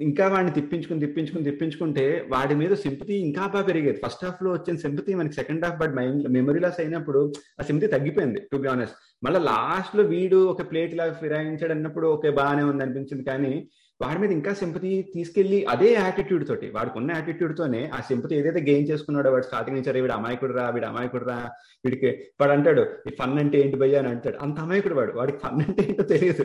ఇంకా 0.00 0.28
వాడిని 0.28 0.52
తిప్పించుకుని 0.52 1.00
తిప్పించుకుని 1.00 1.44
తిప్పించుకుంటే 1.44 2.26
వాడి 2.28 2.54
మీద 2.54 2.72
సింపతి 2.74 3.14
ఇంకా 3.16 3.46
బాగా 3.46 3.66
పెరిగేది. 3.66 3.98
ఫస్ట్ 4.06 4.24
హాఫ్లో 4.24 4.52
వచ్చిన 4.52 4.76
సింపతి 4.76 5.14
మనకి 5.14 5.34
second 5.34 5.64
half 5.64 5.78
but 5.78 5.94
mind 5.94 6.28
memory 6.28 6.60
loss 6.60 6.80
అయినప్పుడు 6.80 7.20
ఆ 7.60 7.64
సింపతి 7.64 7.86
తగ్గిపోయింది 7.86 8.40
టు 8.52 8.56
బి 8.56 8.68
ఆనెస్ట్ 8.68 8.96
మళ్ళీ 9.24 9.40
లాస్ట్లో 9.40 10.02
వీడు 10.02 10.36
ఒక 10.36 10.70
ప్లేట్ 10.70 10.94
లాగా 10.94 11.12
ఫిరాయించాడు 11.12 11.72
అన్నప్పుడు 11.72 12.06
ఓకే 12.06 12.30
బాగానే 12.30 12.62
ఉంది 12.62 12.84
అనిపించింది. 12.84 13.24
కానీ 13.24 13.52
వాడి 14.00 14.18
మీద 14.18 14.30
ఇంకా 14.30 14.52
సింపతి 14.54 15.02
తీసుకెళ్ళి 15.14 15.64
అదే 15.64 15.92
యాటిట్యూడ్ 15.92 16.48
తోటి 16.48 16.70
వాడికి 16.70 16.98
ఉన్న 16.98 17.10
యాటిట్యూడ్ 17.12 17.58
తోనే 17.58 17.90
ఆ 17.94 18.00
సింపతి 18.00 18.36
ఏదైతే 18.36 18.60
గెయిన్ 18.60 18.88
చేసుకున్నాడో 18.88 19.32
వాడు 19.32 19.42
స్టార్టింగ్ 19.42 19.76
నుంచి 19.76 19.90
అరే 19.90 20.00
వీడు 20.00 20.12
అమాయకుడు 20.12 20.52
రా 20.52 20.68
వీడు 20.68 20.86
అమాయకుడు 20.86 21.24
రా 21.24 21.38
వీడికి 21.84 22.10
వాడు 22.40 22.52
అంటాడు 22.52 22.82
ఈ 23.06 23.10
ఫన్ 23.10 23.38
అంటే 23.38 23.58
ఏంటి 23.60 23.76
భయ్య? 23.76 23.98
అని 23.98 24.08
అంటాడు. 24.08 24.36
అంత 24.36 24.60
అమాయకుడు 24.60 24.94
వాడు. 24.94 25.12
వాడికి 25.12 25.38
ఫన్ 25.38 25.60
అంటే 25.60 25.82
ఏంటో 25.88 26.02
తెలియదు 26.02 26.44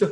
సో 0.00 0.06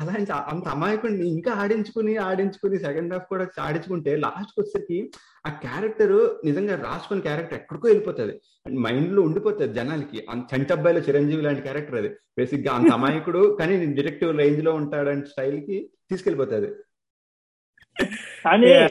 అలా 0.00 0.14
అంత 0.48 0.68
అమాయకుడిని 0.68 1.28
ఇంకా 1.28 1.52
ఆడించుకుని 1.52 2.16
ఆడించుకుని 2.16 2.78
సెకండ్ 2.78 3.14
హాఫ్ 3.14 3.28
కూడా 3.28 3.46
ఆడించుకుంటే 3.60 4.16
లాస్ట్కి 4.16 4.60
వచ్చేసరికి 4.60 4.98
ఆ 5.46 5.50
క్యారెక్టర్ 5.64 6.12
నిజంగా 6.44 6.74
రాసుకున్న 6.84 7.22
క్యారెక్టర్ 7.22 7.58
ఎక్కడికో 7.60 7.88
వెళ్ళిపోతుంది. 7.88 8.34
మైండ్లో 8.84 9.22
ఉండిపోతుంది 9.22 9.74
జనాలకి. 9.74 10.26
అంత 10.30 10.44
చంటబ్బాయిలో 10.54 11.00
చిరంజీవి 11.00 11.42
లాంటి 11.42 11.60
క్యారెక్టర్ 11.60 11.98
అది. 12.00 12.10
బేసిక్గా 12.38 12.72
అంత 12.74 12.92
అమాయకుడు 12.92 13.56
కానీ 13.60 13.74
డిటెక్టివ్ 13.98 14.38
రేంజ్లో 14.38 14.72
ఉంటాడంటే 14.74 15.26
స్టైల్కి 15.26 15.78
కానీ 18.46 18.66
Yeah. 18.66 18.90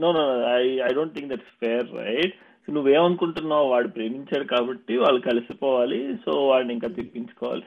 No 0.00 0.08
no 0.12 0.22
I 0.56 0.64
I 0.86 0.88
don't 0.94 1.14
think 1.14 1.30
that's 1.32 1.52
fair 1.60 1.86
right 1.98 2.34
నువ్వేమనుకుంటున్నావు 2.68 3.66
వాడు 3.68 3.88
ప్రేమించాడు 3.88 4.44
కాబట్టి 4.44 4.94
వాళ్ళు 4.96 5.20
కలిసిపోవాలి. 5.20 6.00
సో 6.24 6.32
వాడిని 6.46 6.72
ఇంకా 6.74 6.88
తిప్పించుకోవాలి. 6.88 7.62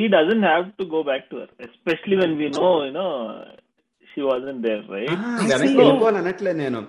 ఈ 0.00 0.02
doesn't 0.06 0.44
have 0.44 0.66
to 0.78 0.84
go 0.84 1.02
back 1.02 1.24
to 1.30 1.36
especially 1.66 2.16
when 2.16 2.36
we 2.36 2.48
know 2.48 2.84
you know 2.86 3.06
she 4.14 4.20
wasn't 4.22 4.62
there 4.62 4.90
right 4.90 5.10
అనట్లేదు 6.16 6.58
నేను. 6.58 6.80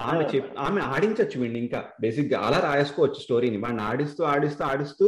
ఆమె 0.00 0.24
చెప్ 0.34 0.58
ఆమె 0.58 0.80
ఆడించవచ్చు 0.80 1.40
వీడిని 1.40 1.58
ఇంకా. 1.58 1.84
బేసిక్గా 2.00 2.40
అలా 2.40 2.74
రాసుకోవచ్చు 2.74 3.14
స్టోరీని 3.14 3.56
వాడిని 3.56 3.82
ఆడిస్తూ 3.82 4.24
ఆడిస్తూ 4.24 4.64
ఆడిస్తూ 4.64 5.06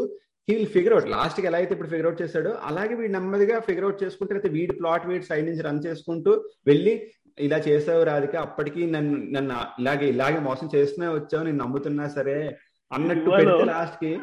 హీ 0.48 0.54
విల్ 0.54 0.66
ఫిగర్ 0.66 0.92
అవుట్ 0.92 1.08
లాస్ట్కి 1.08 1.46
ఎలా 1.46 1.58
అయితే 1.58 1.74
ఇప్పుడు 1.74 1.88
ఫిగర్ 1.88 2.06
అవుట్ 2.06 2.22
చేశాడో 2.22 2.50
అలాగే 2.62 2.94
వీడు 2.94 3.12
నెమ్మదిగా 3.12 3.60
ఫిగర్ 3.60 3.84
అవుట్ 3.84 4.02
చేసుకుంటే 4.02 4.34
అయితే 4.34 4.48
వీడి 4.48 4.72
ప్లాట్ 4.72 5.06
వీడి 5.06 5.24
సైడ్ 5.24 5.46
నుంచి 5.46 5.62
రన్ 5.62 5.86
చేసుకుంటూ 5.86 6.44
వెళ్ళి 6.66 7.10
ఇలా 7.38 7.58
చేసావు 7.58 8.02
రాధిక 8.02 8.36
అప్పటికి 8.36 8.90
నన్ను 8.90 9.18
నన్ను 9.32 9.54
ఇలాగే 9.80 10.08
ఇలాగే 10.08 10.38
మోసం 10.38 10.68
చేస్తూనే 10.74 11.08
వచ్చావు 11.08 11.44
నేను 11.44 11.56
నమ్ముతున్నా 11.56 12.08
సరే 12.08 12.58
అన్నట్టు 12.92 13.30
పెడితే 13.30 13.64
లాస్ట్కి. 13.64 14.20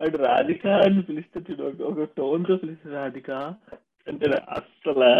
అటు 0.00 0.16
రాధిక 0.16 0.66
అని 0.66 1.02
పిలిస్తే 1.02 1.62
ఒక- 1.62 2.04
టోన్తో 2.04 2.56
పిలిస్తే 2.56 2.90
రాధిక 2.90 3.30
అంటే 4.08 4.30
అస్సలు 4.50 5.10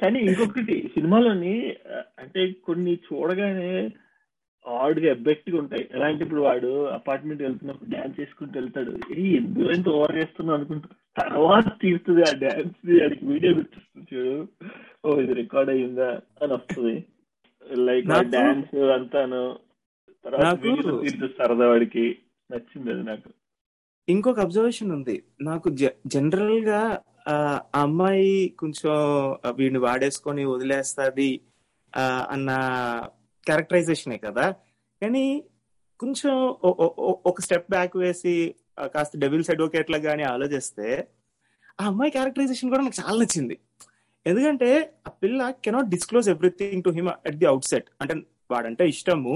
కానీ 0.00 0.20
ఇంకొకటి 0.20 0.90
సినిమాలోని 0.94 1.76
అంటే 2.18 2.52
కొన్ని 2.64 2.94
చూడగానే 2.94 3.90
ఆడుగా 4.66 5.06
ఎబ్బెక్ట్గా 5.06 5.58
ఉంటాయి. 5.58 5.88
ఎలాంటి 5.94 6.24
ఇప్పుడు 6.24 6.40
వాడు 6.40 6.84
అపార్ట్మెంట్ 6.84 7.42
వెళ్తున్నప్పుడు 7.42 7.90
డాన్స్ 7.90 8.20
చేసుకుంటూ 8.20 8.60
వెళ్తాడు. 8.60 9.14
ఏ 9.14 9.36
ఎందుకు 9.36 9.70
ఎంత 9.70 9.88
ఓవర్ 9.88 10.16
చేస్తున్నావు 10.16 10.58
అనుకుంటా 10.58 10.88
తర్వాత 11.24 11.80
తీస్తుంది 11.82 12.20
ఆ 12.20 12.38
డాన్స్ 12.38 13.02
అది 13.02 13.18
వీడియో 13.22 13.54
గుర్తొస్తుంది 13.54 14.06
చూడు. 14.14 14.48
ఓ 15.04 15.20
ఇది 15.20 15.34
రికార్డ్ 15.34 15.70
అయ్యిందా? 15.70 16.20
అని 16.42 16.52
వస్తుంది. 16.52 17.04
లైక్ 17.72 18.06
ఆ 18.10 18.22
డాన్స్ 18.22 18.76
అంతాను. 18.76 19.58
తర్వాత 20.24 20.58
సరదా 21.38 21.68
వాడికి 21.68 22.18
నచ్చింది 22.50 22.90
అది 22.90 23.02
నాకు. 23.02 23.30
ఇంకొక 24.08 24.40
అబ్జర్వేషన్ 24.40 24.92
ఉంది. 24.92 25.22
నాకు 25.42 25.68
జనరల్గా 26.06 27.00
ఆ 27.30 27.32
అమ్మాయి 27.82 28.30
కొంచెం 28.60 28.94
వీడిని 29.58 29.80
వాడేసుకొని 29.86 30.42
వదిలేస్తుంది 30.52 31.30
అన్న 32.34 32.50
క్యారెక్టరైజేషనే 33.46 34.18
కదా? 34.26 34.46
కానీ 35.02 35.24
కొంచెం 36.00 36.32
ఒక 37.30 37.38
స్టెప్ 37.46 37.70
బ్యాక్ 37.74 37.94
వేసి 38.02 38.34
కాస్త 38.94 39.18
డెవిల్స్ 39.24 39.50
అడ్వకేట్ 39.54 39.90
లా 39.94 39.98
కానీ 40.08 40.24
ఆలోచిస్తే 40.34 40.86
ఆ 41.78 41.84
అమ్మాయి 41.90 42.14
క్యారెక్టరైజేషన్ 42.16 42.70
కూడా 42.72 42.82
నాకు 42.86 42.98
చాలా 43.02 43.16
నచ్చింది. 43.22 43.56
ఎందుకంటే 44.26 44.70
ఆ 45.08 45.10
పిల్ల 45.22 45.50
cannot 45.64 45.92
disclose 45.94 46.28
everything 46.34 46.84
to 46.86 46.90
him 46.98 47.08
at 47.28 47.38
the 47.42 47.48
outset 47.72 47.88
అంటే 48.02 48.14
వాడంటే 48.50 48.84
ఇష్టము. 48.94 49.34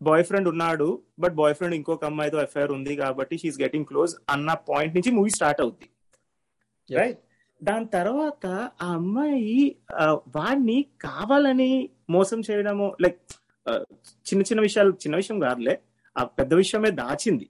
బాయ్ 0.00 0.24
ఫ్రెండ్ 0.28 0.48
ఉన్నాడు 0.52 0.88
బట్ 1.22 1.34
బాయ్ 1.40 1.54
ఫ్రెండ్ 1.58 1.74
ఇంకొక 1.78 2.04
అమ్మాయితో 2.10 2.38
ఎఫ్ఐఆర్ 2.46 2.72
ఉంది 2.78 2.92
కాబట్టి 3.02 3.34
షీఈ్ 3.42 3.58
గెటింగ్ 3.64 3.86
క్లోజ్ 3.90 4.14
అన్న 4.34 4.50
పాయింట్ 4.70 4.96
నుంచి 4.96 5.10
మూవీ 5.18 5.32
స్టార్ట్ 5.38 5.60
అవుద్ది. 5.64 5.86
రైట్ 6.90 7.20
దాని 7.62 7.86
తర్వాత 7.86 8.46
ఆ 8.82 8.88
అమ్మాయి 8.92 9.76
వాడిని 10.36 10.78
కావాలని 11.00 11.90
మోసం 12.10 12.40
చేయడము 12.40 12.96
లైక్ 13.00 13.20
చిన్న 14.28 14.42
చిన్న 14.42 14.60
విషయాలు 14.60 14.92
చిన్న 14.92 15.16
విషయం 15.16 15.40
కాదులే 15.40 15.74
ఆ 16.18 16.24
పెద్ద 16.24 16.54
విషయమే 16.54 16.90
దాచింది. 16.90 17.46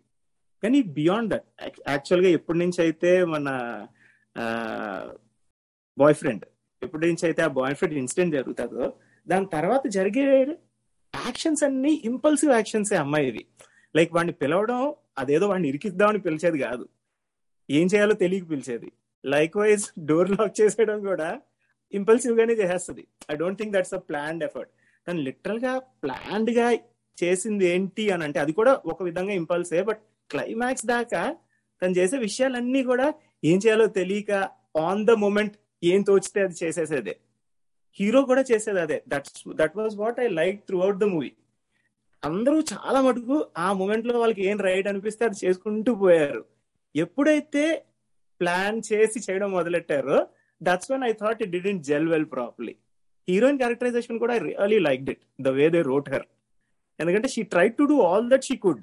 కానీ 0.62 0.82
బియాండ్ 0.82 1.30
దట్ 1.30 1.46
యాక్చువల్గా 1.88 2.28
ఎప్పటి 2.28 2.58
నుంచి 2.58 2.78
అయితే 2.82 3.24
మన 3.24 3.48
బాయ్ 5.98 6.14
ఫ్రెండ్ 6.14 6.44
ఎప్పటి 6.82 7.06
నుంచి 7.06 7.24
అయితే 7.26 7.42
ఆ 7.42 7.46
బాయ్ 7.46 7.74
ఫ్రెండ్ 7.74 7.98
ఇన్సిడెంట్ 7.98 8.34
జరుగుతుందో 8.34 8.86
దాని 9.28 9.46
తర్వాత 9.46 9.86
జరిగే 9.86 10.24
యాక్షన్స్ 11.14 11.64
అన్ని 11.64 11.92
ఇంపల్సివ్ 12.04 12.52
యాక్షన్స్ 12.52 12.92
అమ్మాయివి. 12.92 13.46
లైక్ 13.96 14.14
వాడిని 14.14 14.32
పిలవడం 14.32 14.94
అదేదో 15.18 15.48
వాడిని 15.48 15.68
ఇరికిద్దామని 15.68 16.18
పిలిచేది 16.18 16.58
కాదు. 16.58 16.88
ఏం 17.70 17.86
చేయాలో 17.94 18.14
తెలియక 18.14 18.50
పిలిచేది. 18.50 18.92
లైక్ 19.24 19.56
వైజ్ 19.56 19.84
డోర్ 20.06 20.30
లాక్ 20.30 20.60
చేసేయడం 20.60 20.98
కూడా 21.00 21.28
ఇంపల్సివ్ 21.92 22.38
గానే 22.38 22.52
చేసేస్తుంది. 22.52 23.02
I 23.30 23.34
don't 23.34 23.58
think 23.58 23.72
that's 23.76 23.94
a 23.94 24.00
planned 24.10 24.44
effort 24.44 24.72
తను 25.06 25.20
లిటరల్గా 25.20 25.78
ప్లాన్డ్గా 25.78 26.66
చేసింది 27.18 27.64
ఏంటి 27.66 28.10
అని 28.10 28.24
అంటే 28.24 28.38
అది 28.40 28.52
కూడా 28.52 28.72
ఒక 28.86 29.02
విధంగా 29.02 29.32
ఇంపల్సే 29.32 29.82
బట్ 29.82 30.00
క్లైమాక్స్ 30.30 30.86
దాకా 30.86 31.22
తను 31.82 31.94
చేసే 31.98 32.18
విషయాలన్నీ 32.18 32.82
కూడా 32.84 33.06
ఏం 33.44 33.58
చేయాలో 33.58 33.86
తెలియక 33.86 34.32
ఆన్ 34.76 35.06
ద 35.06 35.10
మూమెంట్ 35.10 35.54
ఏం 35.84 36.02
తోచితే 36.02 36.40
అది 36.40 36.54
చేసేసేదే. 36.64 37.14
హీరో 38.00 38.22
కూడా 38.22 38.44
చేసేది 38.52 38.80
అదే. 38.80 39.02
That's 39.08 39.42
that 39.48 39.76
was 39.76 39.96
what 39.96 40.20
I 40.20 40.28
like 40.28 40.66
throughout 40.82 40.98
the 40.98 41.04
movie 41.04 41.32
అందరూ 42.22 42.60
చాలా 42.60 43.00
మటుకు 43.00 43.36
ఆ 43.56 43.72
మూమెంట్లో 43.72 44.20
వాళ్ళకి 44.20 44.46
ఏం 44.46 44.58
రైట్ 44.58 44.88
అనిపిస్తే 44.88 45.24
అది 45.24 45.46
చేసుకుంటూ 45.46 45.94
పోయారు. 45.94 46.44
ఎప్పుడైతే 46.94 47.64
ప్లాన్ 48.40 48.78
చేసి 48.90 49.18
చేయడం 49.26 49.50
మొదలెట్టారో. 49.58 50.18
That's 50.60 50.90
one 50.92 51.04
I 51.10 51.12
thought 51.22 51.40
it 51.44 51.52
didn't 51.56 51.82
gel 51.90 52.08
well 52.14 52.28
properly 52.34 52.74
heroine 53.28 53.58
characterization 53.62 54.18
కూడా 54.22 54.32
I 54.38 54.40
really 54.48 54.80
like 54.88 55.02
it 55.14 55.22
the 55.46 55.52
way 55.58 55.66
they 55.76 55.82
wrote 55.92 56.10
her 56.14 56.26
ఎందుకంటే 56.98 57.28
she 57.34 57.42
try 57.54 57.66
to 57.78 57.84
do 57.92 57.96
all 58.08 58.26
that 58.32 58.44
she 58.48 58.56
could 58.66 58.82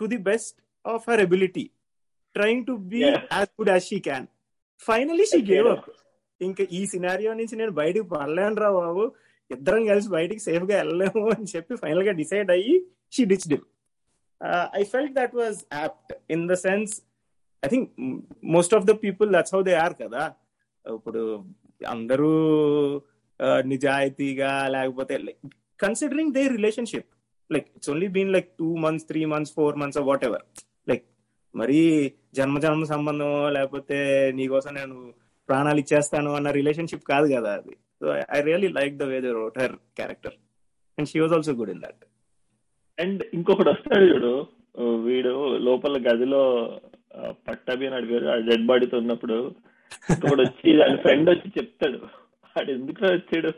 to 0.00 0.06
the 0.14 0.20
best 0.30 0.56
of 0.84 1.04
her 1.10 1.22
ability 1.26 1.66
trying 2.36 2.64
to 2.70 2.74
be. 2.92 3.00
As 3.36 3.52
good 3.58 3.70
as 3.74 3.86
she 3.90 3.98
can 4.08 4.26
finally 4.88 5.26
she 5.32 5.40
gave. 5.52 5.68
Up 5.74 5.86
ఇంకా 6.40 6.64
ఈ 6.78 6.80
scenario 6.92 7.30
నుంచి 7.38 7.54
నేను 7.60 7.72
బయటకు 7.80 8.06
పడలేను 8.14 8.58
రా 8.62 8.70
బాబు. 8.78 9.04
ఇద్దరం 9.50 9.82
కలిసి 9.90 10.08
బయటికి 10.16 10.40
సేఫ్గా 10.46 10.74
వెళ్ళలేము 10.80 11.22
అని 11.34 11.46
చెప్పి 11.52 11.74
ఫైనల్గా 11.82 12.12
డిసైడ్ 12.20 12.48
అయ్యి 12.54 12.74
she 13.16 13.24
ditched 13.52 13.58
I 14.80 14.82
felt 14.92 15.14
that 15.18 15.34
was 15.40 15.58
apt 15.80 16.12
in 16.34 16.44
the 16.50 16.54
sense 16.66 16.94
I 17.66 17.70
think 17.72 17.88
most 18.54 18.74
of 18.78 18.86
the 18.90 18.94
people 19.04 19.28
that's 19.36 19.54
how 19.56 19.62
they 19.68 19.74
are 19.84 19.96
కదా. 20.02 20.22
ఇప్పుడు 20.84 21.22
అందరూ 21.94 22.30
నిజాయితీగా 23.72 24.52
లేకపోతే 24.74 25.14
considering 25.80 26.34
they 26.36 26.42
relationship 26.56 27.08
like 27.50 27.66
it's 27.76 27.90
only 27.92 28.08
been 28.14 28.32
like 28.36 28.48
two 28.60 28.68
months 28.84 29.06
three 29.10 29.22
months 29.32 29.52
four 29.56 29.76
months 29.82 29.98
whatever 30.28 30.44
like 30.88 31.04
మరి 31.54 31.78
జన్మ 32.36 32.56
జన్మ 32.64 32.84
సంబంధం 32.92 33.32
లేకపోతే 33.56 33.98
నీకోసం 34.38 34.72
నేను 34.74 34.96
ప్రాణాలు 35.48 35.80
ఇచ్చేస్తాను 35.82 36.30
అన్న 36.38 36.48
రిలేషన్షిప్ 36.58 37.04
కాదు 37.12 37.26
కదా 37.34 37.50
అది. 37.58 37.74
So 38.00 38.06
I 38.36 38.40
really 38.48 38.68
like 38.78 38.96
the 38.96 39.06
way 39.12 39.18
they 39.26 39.32
wrote 39.38 39.58
her 39.62 39.76
character 39.98 40.36
and 40.98 41.08
she 41.10 41.18
was 41.20 41.34
also 41.36 41.54
good 41.60 41.72
in 41.74 41.82
that 41.84 42.02
and 42.98 43.22
ఇంకొకటి 43.34 43.70
వస్తాడు 43.70 44.06
చూడు 44.12 44.32
వీడు 45.06 45.32
లోపల 45.66 45.96
గదిలో 46.08 46.42
పట్టాభి 47.16 47.86
అని 47.86 47.94
అడిగారు. 47.94 48.26
ఆ 48.26 48.34
డెడ్ 48.34 48.66
బాడీతో 48.66 48.98
ఉన్నప్పుడు 48.98 49.54
ఇంకొకటి 50.10 50.42
వచ్చి 50.42 50.78
దాని 50.78 50.96
ఫ్రెండ్ 50.96 51.30
వచ్చి 51.30 51.52
చెప్తాడు. 51.58 51.98
వాడు 52.56 52.70
ఎందుకు 52.72 53.04
వచ్చాడు? 53.04 53.52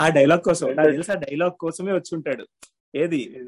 ఆ 0.00 0.08
డైలాగ్ 0.08 0.40
కోసం 0.40 0.74
నాకు 0.74 0.90
తెలుసు 0.90 1.12
ఆ 1.12 1.14
డైలాగ్ 1.14 1.52
కోసమే 1.52 1.92
వచ్చి 1.92 2.14
ఉంటాడు. 2.14 2.46
ఏది? 2.94 3.40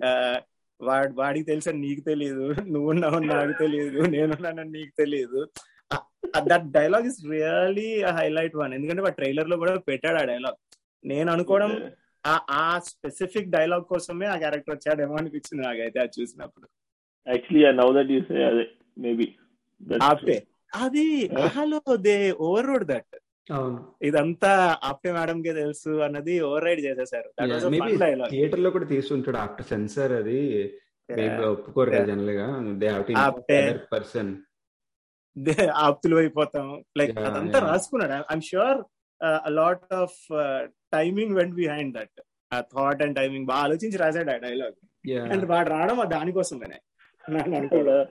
వాడు 0.81 1.13
వాడికి 1.15 1.45
తెలుసా 1.47 1.73
నీకు 1.73 2.01
తెలియదు 2.01 2.55
నువ్వున్నావని 2.63 3.27
నాకు 3.27 3.53
తెలియదు 3.59 4.01
నేనున్నానని 4.01 4.71
నీకు 4.71 4.93
తెలియదు 4.99 5.49
that 6.47 6.71
dialogue 6.71 7.07
is 7.07 7.31
really 7.31 8.03
highlight 8.03 8.57
one 8.57 8.75
ఎందుకంటే 8.75 9.03
వాడు 9.03 9.15
ట్రైలర్లో 9.15 9.57
కూడా 9.57 9.79
పెట్టాడు 9.79 10.19
ఆ 10.19 10.25
డైలాగ్ 10.25 10.55
నేను 11.05 11.33
అనుకోవడం 11.33 11.91
ఆ- 12.27 12.47
ఆ 12.51 12.79
స్పెసిఫిక్ 12.79 13.51
డైలాగ్ 13.51 13.85
కోసమే 13.85 14.27
ఆ 14.27 14.37
క్యారెక్టర్ 14.37 14.75
వచ్చాడేమో 14.75 15.17
అనిపించింది 15.17 15.67
నాకైతే 15.67 16.01
అది 16.01 16.21
చూసినప్పుడు. 16.21 16.69
Actually 17.27 17.73
now 17.81 17.89
that 17.93 18.13
you 18.15 18.21
say 18.29 18.39
అదే 18.45 18.65
మేబీ 18.99 19.27
ఆప్టే 20.05 20.37
అది 20.77 21.07
hello 21.57 21.81
they 22.07 22.17
over 22.41 22.67
road 22.67 22.87
that 22.93 23.15
ఇదంతా 24.03 24.51
ఆప్టే 24.89 25.11
మేడం 25.13 25.39
కే 25.43 25.53
తెలుసు 25.55 25.93
అన్నది 26.07 26.35
ఓవర్ 26.41 26.65
రైడ్ 26.65 26.81
చేసేసారు 26.81 27.29
థియేటర్లో 28.31 28.71
కూడా 28.71 28.89
తీసుకుంటాడు 28.95 29.39
ఆఫ్టర్ 29.39 29.69
సెన్సర్ 29.73 30.15
అది. 30.21 30.41
Maybe 31.09 31.45
ఒప్పుకోరు 31.47 31.91
కదా. 31.91 32.05
జనరల్గా 32.05 32.45
దే 32.81 32.89
హావ్. 33.17 33.39
పర్సన్ 33.93 34.31
ఆప్తులు 35.83 36.17
అయిపోతాం. 36.17 36.69
లైక్ 36.99 37.11
అదంతా. 37.21 37.59
రాసుకున్నాడు. 37.67 38.13
I'm 38.33 38.45
sure 38.51 38.79
lot 39.53 39.93
of 39.95 40.17
timing 40.93 41.35
went 41.39 41.55
behind 41.55 41.93
that 41.99 42.21
ఆ 42.53 42.61
థాట్ 42.73 43.03
అండ్ 43.05 43.17
టైమింగ్ 43.17 43.47
బాగా 43.47 43.63
ఆలోచించి 43.65 43.99
రాశాడు 43.99 44.31
ఆ 44.31 44.39
డైలాగ్ 44.47 44.77
అండ్ 45.33 45.45
వాడు 45.45 45.69
రావడం 45.71 45.99
దానికోసమేనే 46.11 46.79
నాకు 47.31 47.51
అనుకోవడం. 47.51 48.05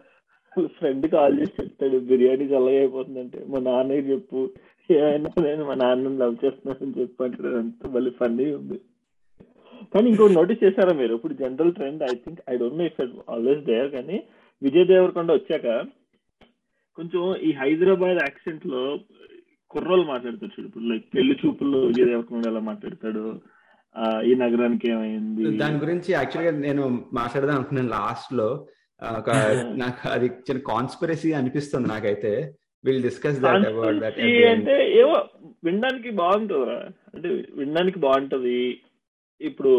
ఫ్రెండ్ 0.67 1.07
కాల్ 1.07 1.39
చేసి 1.39 1.63
చెప్తాడు 1.63 1.97
బిర్యానీ 1.97 2.45
చల్లగా 2.45 2.77
అయిపోతుందంటే 2.77 3.45
మా 3.47 3.59
నాన్నకి 3.59 4.11
చెప్పు? 4.11 4.49
ఏమైనా 4.91 5.29
నేను 5.41 5.65
మా 5.65 5.73
నాన్నని 5.73 6.17
లవ్ 6.17 6.35
చేస్తున్నానని 6.45 7.01
చెప్పు 7.01 7.23
అంటాడు. 7.23 7.47
అంత 7.47 7.87
మళ్ళీ 7.87 8.11
ఫన్నీ 8.11 8.53
ఉంది. 8.53 8.81
కానీ 9.93 10.09
ఇంకోటి 10.09 10.33
నోటీస్ 10.33 10.63
చేశారా 10.63 10.93
మీరు? 10.93 11.15
ఇప్పుడు 11.15 11.33
general 11.33 11.73
trend 11.73 12.03
I 12.03 12.15
think 12.15 12.39
I 12.49 12.57
don't 12.57 12.77
know 12.77 12.85
if 12.85 13.01
always 13.29 13.65
there 13.65 13.89
కానీ 13.89 14.23
విజయ్ 14.63 14.87
దేవరకొండ 14.87 15.31
వచ్చాక 15.31 15.85
కొంచెం 16.95 17.35
ఈ 17.35 17.51
హైదరాబాద్ 17.51 18.17
యాక్సెంట్లో 18.17 18.99
కుర్రోలు 19.69 20.03
మాట్లాడతారు 20.03 20.51
చూడు. 20.51 20.67
ఇప్పుడు 20.67 20.83
లైక్ 20.83 21.05
పెళ్ళి 21.15 21.37
చూపుల్లో 21.45 21.79
విజయ్ 21.79 22.05
దేవరకొండ 22.05 22.45
ఎలా 22.47 22.59
మాట్లాడతాడు? 22.59 23.41
ఆ, 23.97 24.21
ఈ 24.21 24.35
నగరానికి 24.35 24.91
ఏమైంది? 24.91 25.57
దాని 25.57 25.77
గురించి 25.77 26.13
యాక్చువల్గా 26.13 26.57
నేను 26.57 27.05
మాట్లాడదాం 27.13 27.55
అనుకున్నాను 27.55 27.89
లాస్ట్లో. 27.89 28.67
ఒక 29.01 29.29
నాకు 29.83 30.09
అది 30.09 30.27
చిన్న 30.47 30.61
కాన్స్పిరసీ 30.67 31.33
అనిపిస్తుంది 31.33 31.87
నాకైతే. 31.87 32.31
Will 32.83 33.03
discuss 33.03 33.39
that 33.39 33.67
about 33.67 33.99
that 33.99 34.19
అంటే 34.51 34.75
ఏవో 34.99 35.15
వినడానికి 35.63 36.09
బాగుంటుందిరా. 36.09 36.77
అంటే 37.15 37.29
వినడానికి 37.53 37.99
బాగుంటది. 37.99 38.59
ఇప్పుడు 39.41 39.73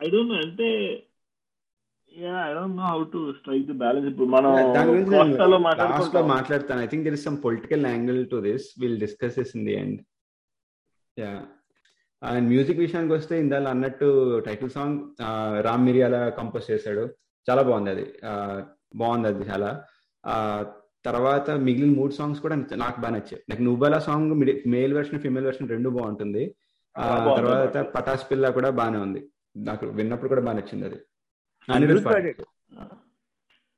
ఐ 0.00 0.08
డోంట్ 0.08 0.32
నో 0.32 0.38
అంటే 0.40 0.68
మాట్లాడతాను. 6.28 6.80
I 6.80 6.86
think 6.86 7.04
there 7.04 7.14
is 7.14 7.24
some 7.24 7.38
political 7.44 7.86
angle 7.86 8.30
to 8.30 8.36
this 8.40 8.66
will 8.80 9.00
discuss 9.00 9.38
this 9.38 9.56
in 9.56 9.66
the 9.66 9.72
end 9.72 10.00
yeah 11.16 11.32
and 12.22 12.48
music 12.48 12.78
విషయానికి 12.78 13.12
వస్తే 13.12 13.40
ఇందాక 13.40 13.62
అన్నట్టు 13.62 14.38
టైటిల్ 14.38 14.70
సాంగ్ 14.70 15.00
రామ్ 15.60 15.86
మిరియాల 15.86 16.28
కంపోజ్ 16.28 16.70
చేశాడు. 16.70 17.08
చాలా 17.50 17.62
బాగుంది 17.62 17.90
అది. 17.90 18.12
బాగుంది 18.94 19.28
అది 19.28 19.50
చాలా. 19.50 19.84
తర్వాత 21.04 21.50
మిగిలిన 21.50 21.96
మూడు 21.96 22.12
సాంగ్స్ 22.12 22.40
కూడా 22.40 22.56
నాకు 22.56 23.00
బాగా 23.00 23.14
నచ్చాయి. 23.14 23.42
నాకు 23.50 23.62
నువ్వల 23.62 23.98
song 23.98 24.42
male 24.66 24.94
version 24.94 25.20
female 25.20 25.44
version 25.44 25.68
రెండు 25.68 25.88
బాగుంటుంది. 25.88 26.54
తర్వాత. 27.36 27.76
పటాస్ 27.76 28.30
పిల్ల 28.30 28.50
కూడా 28.50 28.70
బాగానే 28.70 28.98
ఉంది. 28.98 29.28
నాకు 29.56 29.86
విన్నప్పుడు 29.86 30.28
కూడా 30.28 30.40
బాగా 30.40 30.56
నచ్చింది 30.56 30.84
అది. 30.84 30.98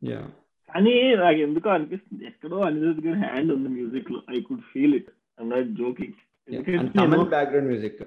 Yeah. 0.05 0.27
కానీ 0.75 1.15
నాకు 1.15 1.37
ఎందుకో 1.37 1.71
అనిపిస్తుంది 1.71 2.25
ఎక్కడో 2.25 2.61
అనిరుద్ధ్ 2.61 3.07
గారి 3.07 3.19
హ్యాండ్ 3.19 3.53
ఉంది 3.53 3.69
మ్యూజిక్లో 3.69 4.23
I 4.37 4.41
could 4.41 4.61
feel 4.61 4.95
it. 4.95 5.11
I'm 5.43 5.51
not 5.51 5.67
joking. 5.67 7.25
Background 7.25 7.69
music. 7.69 8.03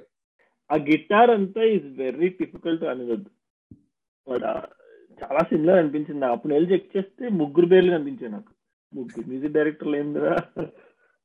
ఆ 0.70 0.76
గిటార్ 0.90 1.32
అంతా 1.32 1.64
is 1.74 1.88
very 2.00 2.28
difficult 2.40 2.82
to 2.82 2.90
Anirudh 2.94 3.30
but 4.28 4.46
చాలా 5.22 5.42
సిమిలర్ 5.50 5.80
అనిపించింది. 5.82 6.20
నాకు. 6.20 6.34
అప్పుడు 6.34 6.54
వెళ్ళి 6.54 6.72
చెక్ 6.74 6.90
చేస్తే 6.96 7.30
ముగ్గురు 7.42 7.68
పేర్లు 7.72 7.92
కనిపించాయి 7.92 8.32
నాకు. 8.32 8.52
ముగ్గురు 8.94 9.28
మ్యూజిక్ 9.30 9.56
డైరెక్టర్లు 9.58 9.98
ఏందిరా? 9.98 10.34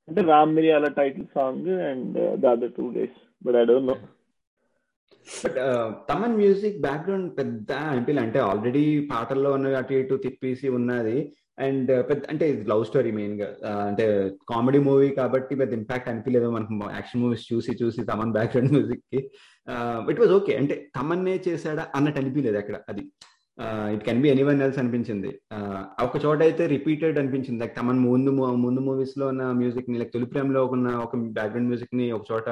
అంటే 0.08 0.20
Ram 0.30 0.54
Miriyala 0.54 0.86
title 0.98 1.26
song 1.34 1.68
and 1.88 2.14
the 2.42 2.46
other 2.46 2.72
two 2.78 2.86
days 2.90 3.18
but 3.42 3.56
I 3.56 3.64
don't 3.64 3.88
know 3.90 3.96
but 5.26 5.58
Thaman 6.08 6.36
music 6.36 6.78
background 6.80 7.28
పెద్ద 7.38 7.70
అనిపించలే 7.90 8.22
అంటే 8.26 8.38
ఆల్రెడీ 8.48 8.84
పాటల్లో 9.12 9.50
ఉన్నవి 9.52 9.76
అటు 9.76 9.94
ఇటు 9.94 10.14
తిప్పేసి 10.24 10.68
ఉన్నది. 10.78 11.16
అండ్ 11.66 11.90
uh, 11.92 12.02
పెద్ద 12.08 12.22
అంటే 12.32 12.44
ఇది 12.52 12.64
లవ్ 12.72 12.84
స్టోరీ 12.84 13.10
మెయిన్గా 13.18 13.48
uh, 13.70 13.82
అంటే 13.88 14.04
కామెడీ 14.52 14.78
మూవీ 14.78 15.08
కాబట్టి 15.08 15.54
పెద్ద 15.54 15.72
ఇంపాక్ట్ 15.72 16.08
అనిపించలేదు 16.08 16.50
మనకు 16.50 16.74
యాక్షన్ 16.98 17.22
మూవీస్ 17.22 17.44
చూసి 17.52 17.72
చూసి 17.82 18.02
తమన్ 18.04 18.32
బ్యాక్గ్రౌండ్ 18.32 18.72
మ్యూజిక్కి 18.72 19.20
ఇట్ 20.12 20.20
వాజ్ 20.20 20.32
ఓకే 20.32 20.54
అంటే 20.56 20.76
తమన్నే 20.98 21.34
చేశాడా 21.48 21.84
అన్నట్టు 21.94 22.20
అనిపించలేదు 22.20 22.58
అక్కడ. 22.58 22.76
అది 22.88 23.04
it 23.94 24.04
can 24.04 24.20
be 24.22 24.28
anyone 24.28 24.62
else 24.62 24.78
అనిపించింది. 24.82 25.30
Uh, 25.56 25.80
ఒక 26.06 26.16
చోట 26.24 26.40
అయితే 26.42 26.66
రిపీటెడ్ 26.66 27.18
అనిపించింది. 27.22 27.60
లైక్ 27.64 27.74
తమన్ 27.80 28.00
ముందు 28.08 28.32
ముందు 28.64 28.80
మూవీస్లో 28.80 29.26
ఉన్న 29.28 29.44
మ్యూజిక్ని 29.62 29.98
లైక్ 29.98 30.12
తొలి 30.12 30.28
ప్రేమలో 30.34 30.62
ఉన్న 30.66 30.88
ఒక 31.06 31.16
బ్యాక్గ్రౌండ్ 31.38 31.70
మ్యూజిక్ని 31.72 32.06
ఒక 32.18 32.24
చోట 32.32 32.48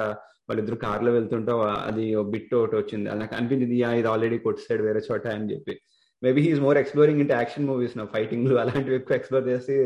వాళ్ళిద్దరు 0.49 0.77
కార్లో 0.87 1.11
వెళ్తుంటే 1.13 1.53
అది 1.89 2.05
బిట్ 2.35 2.53
ఒకటి 2.61 2.77
వచ్చింది. 2.77 3.07
నాకు 3.23 3.35
అనిపించింది 3.39 3.77
ఇది 3.77 4.07
ఆల్రెడీ 4.13 4.39
కొట్టాడు 4.39 4.83
వేరే 4.83 5.03
చోట 5.11 5.27
అని 5.39 5.49
చెప్పి. 5.55 5.75
Maybe 6.23 6.41
he's 6.45 6.63
more 6.67 6.79
exploring 6.83 7.21
into 7.25 7.35
action 7.41 7.69
movies 7.71 7.97
నా 7.99 8.05
ఫైటింగ్ 8.15 8.53
అలాంటివి 8.63 8.97
ఎక్కువ 9.01 9.17
ఎక్స్ప్లోర్ 9.19 9.47
చేసి 9.51 9.77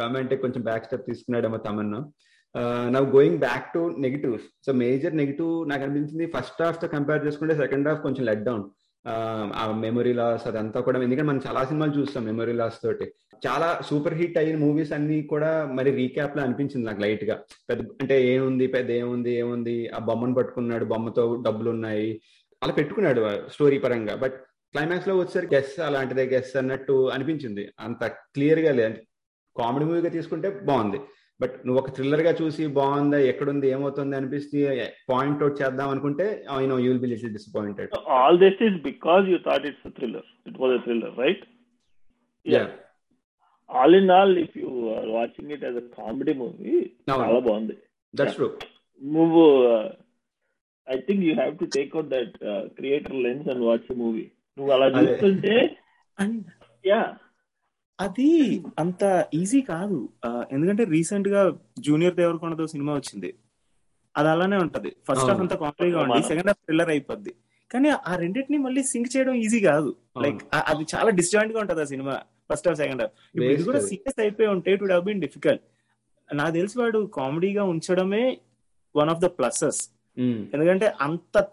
రొమాంటిక్ 0.00 0.42
కొంచెం 0.44 0.62
బ్యాక్ 0.68 0.84
స్టెప్ 0.88 1.08
తీసుకున్నాడేమో 1.10 1.58
తమన్ను. 1.68 2.00
Now 2.96 3.06
going 3.16 3.40
back 3.46 3.66
to 3.74 3.80
negatives 4.04 4.46
so 4.66 4.70
major 4.82 5.14
negative 5.20 5.50
నాకు 5.70 5.82
అనిపించింది 5.86 6.26
ఫస్ట్ 6.36 6.62
హాఫ్తో 6.66 6.86
కంపేర్ 6.94 7.24
చేసుకుంటే 7.26 7.54
సెకండ్ 7.62 7.88
హాఫ్ 7.88 8.00
కొంచెం 8.06 8.24
లెట్ 8.30 8.46
డౌన్ 8.50 8.64
uh, 9.04 9.44
ఆ 9.60 9.62
మెమరీ 9.84 10.12
లాస్ 10.20 10.46
అదంతా 10.50 10.78
కూడా 10.86 10.98
ఎందుకంటే 11.06 11.28
మనం 11.30 11.42
చాలా 11.46 11.60
సినిమాలు 11.68 11.94
చూస్తాం 11.98 12.22
మెమరీ 12.30 12.54
లాస్ 12.60 12.78
తోటి. 12.82 13.06
చాలా 13.46 13.68
సూపర్ 13.88 14.16
హిట్ 14.18 14.36
అయిన 14.40 14.56
మూవీస్ 14.64 14.92
అన్ని 14.96 15.18
కూడా 15.32 15.50
మరి 15.78 15.90
రీక్యాప్లో 16.00 16.40
అనిపించింది 16.46 16.84
నాకు 16.88 17.00
లైట్గా. 17.04 17.36
పెద్ద 17.68 17.86
అంటే 18.02 18.16
ఏముంది 18.32 18.66
పెద్ద 18.76 18.90
ఏముంది 19.02 19.32
ఏముంది? 19.42 19.76
ఆ 19.96 20.00
బొమ్మను 20.08 20.36
పట్టుకున్నాడు 20.38 20.86
బొమ్మతో 20.92 21.24
డబ్బులు 21.46 21.70
ఉన్నాయి 21.76 22.08
అలా 22.62 22.72
పెట్టుకున్నాడు 22.80 23.20
స్టోరీ 23.54 23.78
పరంగా. 23.86 24.16
బట్ 24.24 24.36
క్లైమాక్స్లో 24.74 25.14
వచ్చేసరికి 25.18 25.54
గెస్ 25.54 25.72
అలాంటిదే 25.86 26.24
గెస్ 26.32 26.52
అన్నట్టు 26.60 26.96
అనిపించింది. 27.14 27.62
అంత 27.86 28.02
క్లియర్గా 28.34 28.72
లేదు. 28.80 28.98
కామెడీ 29.56 29.84
మూవీగా 29.88 30.10
తీసుకుంటే 30.16 30.48
బాగుంది. 30.68 30.98
బట్ 31.40 31.54
నువ్వు 31.66 31.78
ఒక 31.80 31.90
థ్రిల్లర్గా 31.96 32.32
చూసి 32.40 32.62
బాగుందా 32.78 33.18
ఎక్కడుంది 33.30 33.66
ఏమవుతుంది 33.74 34.14
అనిపిస్తే 34.18 34.58
పాయింట్ 35.10 35.42
అవుట్ 35.44 35.58
చేద్దాం 35.60 35.88
అనుకుంటే 35.92 36.26
no 36.72 36.76
you 36.82 36.88
will 36.90 37.02
be 37.04 37.10
little 37.12 37.32
disappointed 37.36 37.92
all 38.16 38.38
this 38.44 38.60
is 38.66 38.76
because 38.88 39.24
you 39.32 39.38
thought 39.46 39.66
it's 39.70 39.86
thriller 39.98 40.28
it 40.48 40.58
was 40.62 40.74
a 40.78 40.80
thriller 40.86 41.14
right 41.24 41.44
yeah 42.46 42.62
all 43.70 43.96
in 44.00 44.12
all 44.18 44.34
if 44.44 44.56
you 44.62 44.70
are 44.96 45.08
watching 45.18 45.52
it 45.56 45.64
as 45.68 45.78
a 45.82 45.86
comedy 46.00 46.34
movie 46.42 46.74
చాలా 47.10 47.40
బాగుంది. 47.48 47.76
That's 48.14 48.36
true 48.40 48.48
నువ్వు 49.00 49.44
I 50.88 50.98
think 51.08 51.24
you 51.28 51.32
have 51.40 51.54
to 51.62 51.68
take 51.78 51.94
out 51.96 52.10
that 52.16 52.36
creator 52.78 53.18
lens 53.28 53.48
and 53.54 53.64
watch 53.70 53.90
movie 54.02 54.26
నువ్వు 54.60 54.74
అలా 54.74 54.86
అదే. 54.86 55.12
చూస్తుంటే 55.12 55.76
yeah. 56.86 57.14
అది 58.00 58.62
అంత 58.78 59.26
easy 59.34 59.60
కాదు. 59.60 60.08
ఎందుకంటే 60.52 60.84
రీసెంట్గా 60.84 61.58
జూనియర్ 61.78 62.14
దేవరకొండతో 62.14 62.66
సినిమా 62.66 62.94
వచ్చింది. 62.94 63.34
అది 64.16 64.28
అలానే 64.28 64.56
ఉంటది. 64.56 64.92
First 65.08 65.24
half. 65.24 65.40
అంతా 65.40 65.56
కామెడీగా 65.56 66.00
ఉండి. 66.00 66.22
సెకండ్ 66.22 66.46
హాఫ్ 66.46 66.56
థ్రిల్లర్ 66.56 66.88
అయిపోద్ది. 66.88 67.34
కానీ 67.72 67.88
ఆ 67.88 68.16
రెండింటిని 68.16 68.58
మళ్ళీ 68.58 68.82
సింక్ 68.82 69.16
చేయడం 69.16 69.34
ఈజీ 69.34 69.60
కాదు. 69.60 69.96
లైక్ 70.22 70.42
అది 70.54 70.86
చాలా 70.94 71.10
డిస్జాయింట్గా 71.10 71.60
ఉంటది 71.60 71.80
ఆ 71.80 71.84
cinema. 71.84 72.20
First 72.52 72.68
half 72.68 72.78
second 72.78 73.02
half. 73.02 73.42
ఇది 73.42 73.64
కూడా. 73.64 73.80
సీరియస్ 73.80 74.20
అయిపోయి 74.20 74.48
ఉంటే 74.48 74.72
it 74.72 74.82
would 74.82 74.92
have 74.92 75.04
been 75.04 75.20
difficult. 75.20 75.62
నాకు 76.34 76.52
తెలిసి 76.52 76.78
వాడు 76.80 77.10
కామెడీగా 77.14 77.64
ఉంచడమే 77.64 78.38
వన్ 78.96 79.10
ఆఫ్ 79.10 79.18
ద 79.18 79.24
ప్లసెస్. 79.24 79.90
ఎందుకంటే 80.54 80.94
అంత 81.00 81.46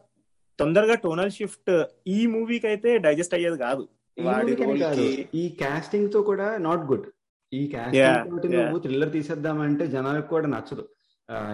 తొందరగా 0.60 0.96
టోనల్ 1.06 1.34
షిఫ్ట్ 1.38 1.72
ఈ 2.16 2.20
మూవీకి 2.34 2.68
అయితే 2.72 2.92
డైజెస్ట్ 3.06 3.36
అయ్యేది 3.38 3.58
కాదు. 3.66 3.84
ఈ 5.42 5.44
కాస్టింగ్తో 5.62 6.20
కూడా 6.30 6.48
నాట్ 6.68 6.86
గుడ్ 6.92 7.08
ఈ 7.52 7.62
కాస్టింగ్ 7.74 8.32
తోటి. 8.32 8.48
నువ్వు 8.56 8.80
థ్రిల్లర్ 8.86 9.12
తీసేద్దామంటే 9.18 9.84
జనాలకు 9.96 10.30
కూడా 10.36 10.48
నచ్చదు. 10.56 10.86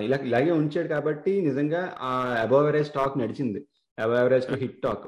ఇలా 0.06 0.18
ఇలాగే 0.30 0.52
ఉంచాడు 0.62 0.90
కాబట్టి 0.96 1.32
నిజంగా 1.50 1.82
ఆ 2.10 2.12
అబవ్ 2.46 2.62
అవరేజ్ 2.64 2.90
టాక్ 2.98 3.16
నడిచింది. 3.24 3.62
Above 3.98 4.20
average 4.24 4.48
to 4.52 4.58
hit 4.64 4.80
talk 4.86 5.06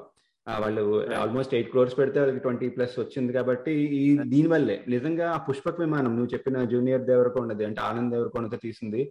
వాళ్ళు 0.63 0.81
ఆల్మోస్ట్ 1.19 1.53
ఎయిట్ 1.58 1.69
క్రోర్స్ 1.73 1.95
పెడితే 1.99 2.17
వాళ్ళకి 2.21 2.41
ట్వంటీ 2.43 2.67
ప్లస్ 2.73 2.95
వచ్చింది 3.01 3.31
కాబట్టి 3.38 3.71
ఈ 3.99 4.03
దీని 4.34 4.49
వల్లే 4.51 4.75
నిజంగా 4.93 5.27
ఆ 5.36 5.38
పుష్పక 5.47 5.79
విమానం 5.84 6.12
నువ్వు 6.17 6.31
చెప్పిన 6.34 6.65
జూనియర్ 6.73 7.08
దేవరకొండది 7.10 7.63
అంటే 7.67 7.81
ఆనంద్ 7.89 8.12
దేవరకొండతో 8.15 8.58
తీసింది. 8.65 9.01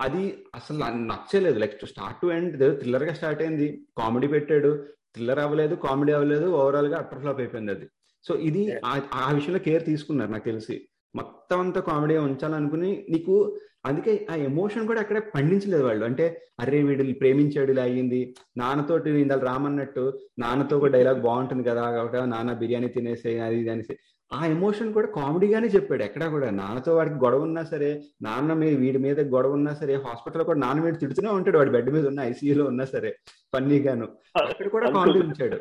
అది 0.00 0.44
అసలు 0.54 0.78
నచ్చలేదు. 0.78 1.58
లైక్ 1.58 1.86
స్టార్ట్ 1.86 2.20
టు 2.20 2.26
ఎండ్ 2.26 2.78
థ్రిల్లర్గా 2.78 3.12
స్టార్ట్ 3.12 3.42
అయింది. 3.42 3.86
కామెడీ 3.98 4.26
పెట్టాడు. 4.26 4.86
థ్రిల్లర్ 5.14 5.38
అవ్వలేదు 5.38 5.74
కామెడీ 5.74 6.12
అవ్వలేదు. 6.12 6.46
ఓవరాల్గా 6.46 6.98
అటర్ 6.98 7.18
ఫ్లాప్ 7.18 7.40
అయిపోయింది 7.40 7.72
అది. 7.72 7.86
సో 8.28 8.34
ఇది 8.34 8.74
ఆ- 8.84 9.32
విషయంలో 9.32 9.58
కేర్ 9.58 9.84
తీసుకున్నారు 9.84 10.30
నాకు 10.30 10.44
తెలిసి. 10.44 10.88
మొత్తం 11.16 11.60
అంతా 11.60 11.80
కామెడీ 11.80 12.16
ఉంచాలనుకుని 12.16 13.06
నీకు 13.10 13.58
అందుకే 13.86 14.26
ఆ 14.30 14.34
ఎమోషన్ 14.34 14.86
కూడా 14.86 15.00
అక్కడ 15.00 15.18
పండించలేదు 15.18 15.82
వాళ్ళు. 15.82 16.04
అంటే 16.04 16.46
అరే 16.60 16.82
వీడు 16.82 17.18
ప్రేమించాడు 17.18 17.72
ఇలా 17.72 17.82
అయ్యింది. 17.82 18.34
నాన్నతోటి 18.56 19.10
ఇందాక 19.10 19.44
రామన్నట్టు 19.44 20.18
నాన్నతో 20.38 20.78
ఒక 20.78 20.86
డైలాగ్ 20.86 21.20
బాగుంటుంది 21.20 21.64
కదా 21.64 21.90
కాబట్టి 21.90 22.30
నాన్న 22.30 22.52
బిర్యానీ 22.52 22.88
తినేసే 22.88 23.38
అది 23.38 23.60
ఇది 23.60 23.68
అనేసి. 23.68 23.96
ఆ 24.32 24.40
ఎమోషన్ 24.54 24.92
కూడా 24.96 25.08
కామెడీగానే 25.16 25.68
చెప్పాడు. 25.74 26.02
ఎక్కడా 26.08 26.26
కూడా. 26.34 26.48
నాన్నతో 26.60 26.90
వాడికి 26.96 27.16
గొడవ 27.24 27.46
ఉన్నా 27.48 27.62
సరే 27.72 27.90
నాన్న 28.26 28.52
మీద 28.62 28.72
వీడి 28.82 29.00
మీద 29.06 29.20
గొడవ 29.34 29.58
ఉన్నా 29.58 29.72
సరే 29.80 29.94
హాస్పిటల్లో 30.06 30.44
కూడా 30.44 30.60
నాన్న 30.64 30.82
మీద 30.86 30.94
తిడుతూనే 31.02 31.30
ఉంటాడు. 31.38 31.58
వాడి 31.58 31.74
బెడ్ 31.76 31.90
మీద 31.96 32.04
ఉన్న 32.12 32.20
ఐసీయూలో 32.30 32.64
ఉన్నా 32.72 32.84
సరే 32.94 33.10
ఫన్నీగాను. 33.54 34.08
అక్కడ 34.42 34.68
కూడా 34.76 34.88
కామెడీ 34.96 35.20
ఉంచాడు. 35.26 35.58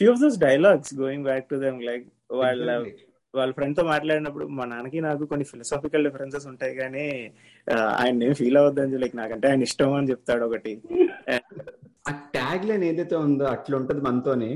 Few 0.00 0.10
of 0.12 0.20
those 0.20 0.38
dialogues 0.46 0.94
going 1.00 1.26
back 1.30 1.48
to 1.50 1.58
them 1.64 1.80
like 1.88 2.06
వాళ్ళ 2.42 2.68
వాళ్ళ 3.34 3.52
ఫ్రెండ్తో 3.52 3.82
మాట్లాడినప్పుడు 3.84 4.44
మా 4.56 4.64
నాన్నకి 4.64 4.98
నాకు 5.00 5.24
కొన్ని 5.30 5.44
ఫిలసాఫికల్ 5.44 6.04
డిఫరెన్సెస్ 6.06 6.46
ఉంటాయి 6.46 6.74
కానీ 6.74 7.06
ఆయన 8.00 8.22
ఏం 8.22 8.34
ఫీల్ 8.34 8.58
అవ్వద్దని 8.60 9.00
లైక్ 9.02 9.16
నాకంటే 9.16 9.46
ఆయన 9.48 9.66
ఇష్టం 9.68 9.92
అని 9.92 10.10
చెప్తాడు 10.10 10.44
ఒకటి. 10.44 10.72
ఆ 12.08 12.12
ట్యాగ్ 12.34 12.68
లైన్ 12.68 12.84
ఏదైతే 12.84 13.16
ఉందో 13.16 13.44
అట్లా 13.54 13.74
ఉంటది 13.78 14.00
మనతోని. 14.00 14.50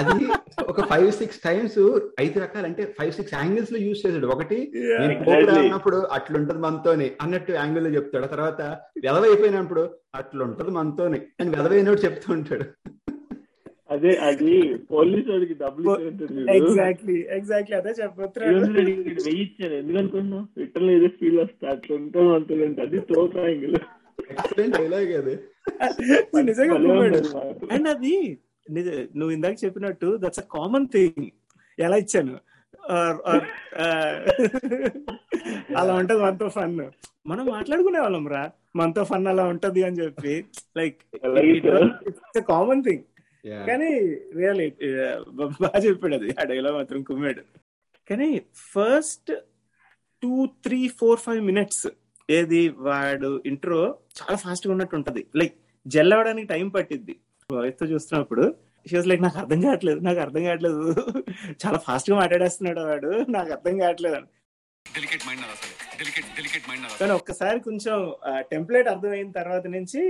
అది 0.00 0.24
ఒక 0.68 0.80
ఫైవ్ 0.90 1.10
సిక్స్ 1.12 1.38
టైమ్స్ 1.44 1.76
ఐదు 2.20 2.38
రకాలు 2.40 2.66
అంటే 2.68 2.82
ఫైవ్ 2.96 3.12
సిక్స్ 3.12 3.34
యాంగిల్స్లో 3.34 3.78
యూజ్ 3.78 4.02
చేసాడు 4.04 4.28
ఒకటి 4.34 4.58
అన్నప్పుడు 5.56 5.98
అట్లుంటది 6.16 6.60
మనతోని 6.64 7.08
అన్నట్టు 7.22 7.52
యాంగిల్లో 7.52 7.90
చెప్తాడు. 7.96 8.26
తర్వాత 8.26 8.60
వెదవైపోయినప్పుడు 9.04 9.82
అట్లుంటది 10.20 10.72
మనతోని 10.78 11.20
అని 11.40 11.50
వెదవైనప్పుడు 11.56 12.04
చెప్తూ 12.06 12.28
ఉంటాడు. 12.36 12.66
అదే 13.94 14.12
అది 14.28 14.52
పోలీసు 14.90 15.28
వాడికి 15.32 15.54
డబ్బులు 15.54 15.90
ఎగ్జాక్ట్లీ 16.54 17.16
ఎగ్జాక్ట్లీ 17.36 17.74
అదే 17.80 17.92
చెప్పొచ్చు 17.98 18.40
వెయ్యి 19.18 19.42
ఇచ్చాను 19.44 19.74
ఎందుకనుకున్నావు 19.80 20.44
రిటర్న్ 20.60 20.90
ఏదో 20.94 21.10
ఫీల్ 21.18 21.38
వస్తా 21.42 21.68
అట్లా 21.74 21.94
ఉంటాం 21.98 22.30
అది 22.84 23.00
తో 23.10 23.20
యాంగిల్ 23.44 23.76
ఎక్సలెంట్ 24.32 24.76
డైలాగ్ 24.78 25.12
అది. 25.20 25.34
నిజంగా 26.48 26.76
అండ్ 27.74 27.88
అది 27.94 28.14
నువ్వు 28.70 29.30
ఇందాక 29.30 29.56
చెప్పినట్టు 29.64 30.16
దట్స్ 30.16 30.38
అ 30.38 30.46
కామన్ 30.56 30.86
థింగ్ 30.86 31.24
ఎలా 31.78 31.96
ఇచ్చాను? 31.96 32.34
అలా 35.76 35.94
ఉంటది 35.94 36.20
మనతో 36.22 36.48
ఫన్ 36.48 36.90
మనం 37.26 37.46
మాట్లాడుకునే 37.46 38.00
వాళ్ళం 38.00 38.28
రా. 38.28 38.50
మనతో 38.76 39.04
ఫన్ 39.04 39.26
అలా 39.26 39.44
ఉంటది 39.44 39.82
అని 39.82 39.96
చెప్పి 39.96 40.44
లైక్ 40.76 40.98
కామన్ 42.48 42.82
థింగ్. 42.82 43.04
కానీ 43.44 43.90
రియల్లీ 44.36 44.68
బాగా 45.40 45.78
చెప్పాడు 45.78 46.14
అది. 46.14 46.30
ఆ 46.40 46.44
డైలాగ్ 46.44 46.74
మాత్రం 46.74 47.02
కుమ్మాడు. 47.02 47.42
కానీ 48.10 48.42
first 48.54 49.32
two 50.22 50.46
three 50.46 50.88
four 50.88 51.20
five 51.20 51.42
minutes 51.44 51.86
ఏది 52.30 52.68
వాడు 52.68 53.42
ఇంట్రో 53.46 53.94
చాలా 54.20 54.36
ఫాస్ట్గా 54.36 54.72
ఉన్నట్టు 54.72 54.96
ఉంటది. 54.96 55.26
లైక్ 55.36 55.54
జెల్ 55.86 56.12
అవ్వడానికి 56.12 56.46
టైం 56.46 56.68
పట్టిద్ది. 56.68 57.16
వాయిస్తో 57.50 57.86
చూస్తున్నప్పుడు 57.86 58.44
షీస్ 58.86 59.06
లైక్ 59.08 59.22
నాకు 59.22 59.38
అర్థం 59.38 59.60
కావట్లేదు 59.60 60.00
నాకు 60.00 60.20
అర్థం 60.20 60.42
కావట్లేదు. 60.44 60.80
చాలా 61.62 61.78
ఫాస్ట్గా 61.78 62.16
మాట్లాడేస్తున్నాడు 62.16 62.80
వాడు. 62.88 63.10
నాకు 63.30 63.50
అర్థం 63.52 63.74
కావట్లేదు. 63.78 64.16
అని 64.16 64.28
డెలికేట్ 64.86 65.24
మైండ్ 65.28 65.44
అసలు. 65.46 65.72
డెలికేట్ 65.98 66.28
డెలికేట్ 66.36 66.66
మైండ్ 66.70 66.86
కానీ 67.00 67.12
ఒక్కసారి 67.12 67.58
కొంచెం 67.60 67.96
టెంప్లెట్ 68.50 68.88
అర్థమైన 68.88 69.30
తర్వాత 69.32 69.64
నుంచి 69.76 70.02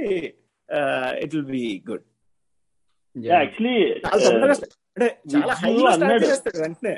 it 1.23 1.35
will 1.37 1.51
be 1.55 1.65
good 1.91 2.05
Yeah. 3.17 3.33
Actually 3.35 3.75
అంటే 4.05 5.07
చాలా 5.33 5.53
స్టార్ట్. 5.57 6.25
చేస్తాడు 6.25 6.59
వెంటనే. 6.63 6.95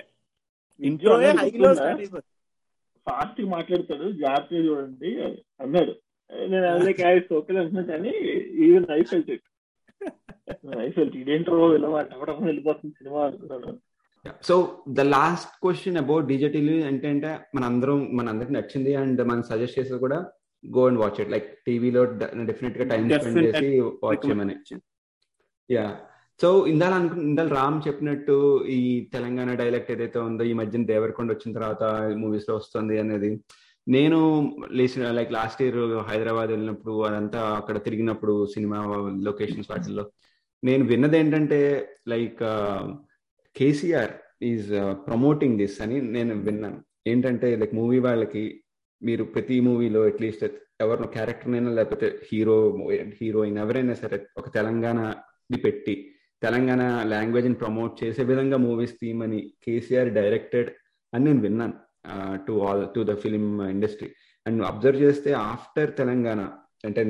స్టార్ట్ 1.74 2.00
అయిపోతుంది. 2.00 2.22
ఫాస్ట్గా 3.06 3.48
మాట్లాడతాడు 3.48 4.06
జాగ్రత్తగా 4.22 4.60
చూడండి 4.66 5.10
అన్నాడు. 5.60 5.92
నేను 6.48 6.66
అదే 6.76 6.92
క్యారెక్ట్ 7.00 7.32
ఓకే 7.38 7.58
అంటున్నా 7.62 7.82
కానీ 7.90 8.12
ఈవెన్ 8.66 8.86
ఐ 8.92 9.02
ఫెల్ట్ 9.10 9.30
ఇట్ 9.30 9.44
ఇలా 11.76 11.88
వెళ్ళిపోతుంది 12.42 12.94
సినిమా 12.94 13.20
అనుకున్నాను 13.26 13.74
so 14.42 14.54
the 14.90 15.00
last 15.08 15.50
question 15.62 15.96
about 15.96 16.26
digital 16.26 16.70
అంటే 16.84 17.08
అంటే 17.10 17.30
మన 17.54 17.64
అందరం 17.64 17.98
మన 18.16 18.26
అందరికి 18.28 18.52
నచ్చింది 18.52 18.92
అండ్ 18.94 19.20
మనం 19.22 19.42
సజెస్ట్ 19.42 19.78
చేసేది 19.78 20.00
కూడా 20.00 20.18
go 20.64 20.82
and 20.88 21.00
watch 21.00 21.20
it 21.20 21.30
like 21.30 21.48
టీవీలో 21.66 22.02
డెఫినెట్గా 22.44 22.84
టైం 22.92 23.04
స్పెండ్. 23.16 23.40
చేసి 23.48 23.68
వాచ్ 24.02 24.24
చేయమని. 24.26 24.54
యా 25.70 25.86
సో 26.40 26.48
ఇందాల 26.66 26.94
అనుకు 26.94 27.16
ఇందాల 27.20 27.48
రామ్ 27.54 27.78
చెప్పినట్టు 27.86 28.34
ఈ 28.70 28.80
తెలంగాణ 29.12 29.50
డైలెక్ట్ 29.54 29.92
ఏదైతే 29.92 30.18
ఉందో 30.20 30.44
ఈ 30.44 30.52
మధ్యన 30.52 30.84
దేవరకొండ 30.84 31.30
వచ్చిన 31.32 31.52
తర్వాత 31.58 31.84
మూవీస్లో 32.22 32.54
వస్తుంది 32.56 32.96
అనేది 32.98 33.30
నేను 33.86 34.18
లేచిన 34.78 35.10
లైక్ 35.10 35.32
లాస్ట్ 35.32 35.60
ఇయర్ 35.62 35.80
హైదరాబాద్ 36.08 36.50
వెళ్ళినప్పుడు 36.50 36.94
అదంతా 37.08 37.40
అక్కడ 37.58 37.76
తిరిగినప్పుడు 37.84 38.34
సినిమా 38.54 38.78
లొకేషన్స్ 39.28 39.70
వాటిల్లో 39.72 40.04
నేను 40.62 40.84
విన్నది 40.84 41.16
ఏంటంటే 41.18 41.60
like 42.12 42.40
uh, 42.52 42.82
KCR 43.56 44.14
is 44.42 44.70
promoting 45.06 45.58
this 45.58 45.78
అని 45.84 45.98
నేను 46.16 46.34
విన్నాను. 46.46 46.78
ఏంటంటే 47.06 47.48
లైక్ 47.60 47.74
మూవీ 47.74 47.98
వాళ్ళకి 47.98 48.42
మీరు 49.02 49.24
ప్రతి 49.34 49.56
మూవీలో 49.60 50.00
అట్లీస్ట్ 50.10 50.44
ఎవరినో 50.84 51.06
క్యారెక్టర్ 51.16 51.54
అయినా 51.54 51.70
లేకపోతే 51.78 52.06
హీరో 52.28 52.56
హీరోయిన్ 53.18 53.58
ఎవరైనా 53.64 53.94
సరే 54.02 54.16
ఒక 54.40 54.48
తెలంగాణది 54.58 55.58
పెట్టి 55.66 55.94
తెలంగాణ 56.42 56.82
లాంగ్వేజ్ని 57.12 57.56
ప్రమోట్ 57.62 57.94
చేసే 58.02 58.22
విధంగా 58.30 58.56
మూవీస్ 58.66 58.94
థీమ్ 59.00 59.22
అని 59.26 59.40
కేసీఆర్ 59.66 60.10
డైరెక్టెడ్ 60.18 60.70
అని 61.12 61.24
నేను 61.24 61.42
విన్నాను. 61.46 61.76
To 62.48 62.60
all 62.60 62.94
to 62.94 63.00
the 63.00 63.14
film 63.14 63.70
industry 63.70 64.08
and 64.46 64.62
observe 64.62 65.02
చేస్తే 65.02 65.32
ఆఫ్టర్ 65.32 65.96
తెలంగాణ 65.96 66.48
అంటే 66.84 67.04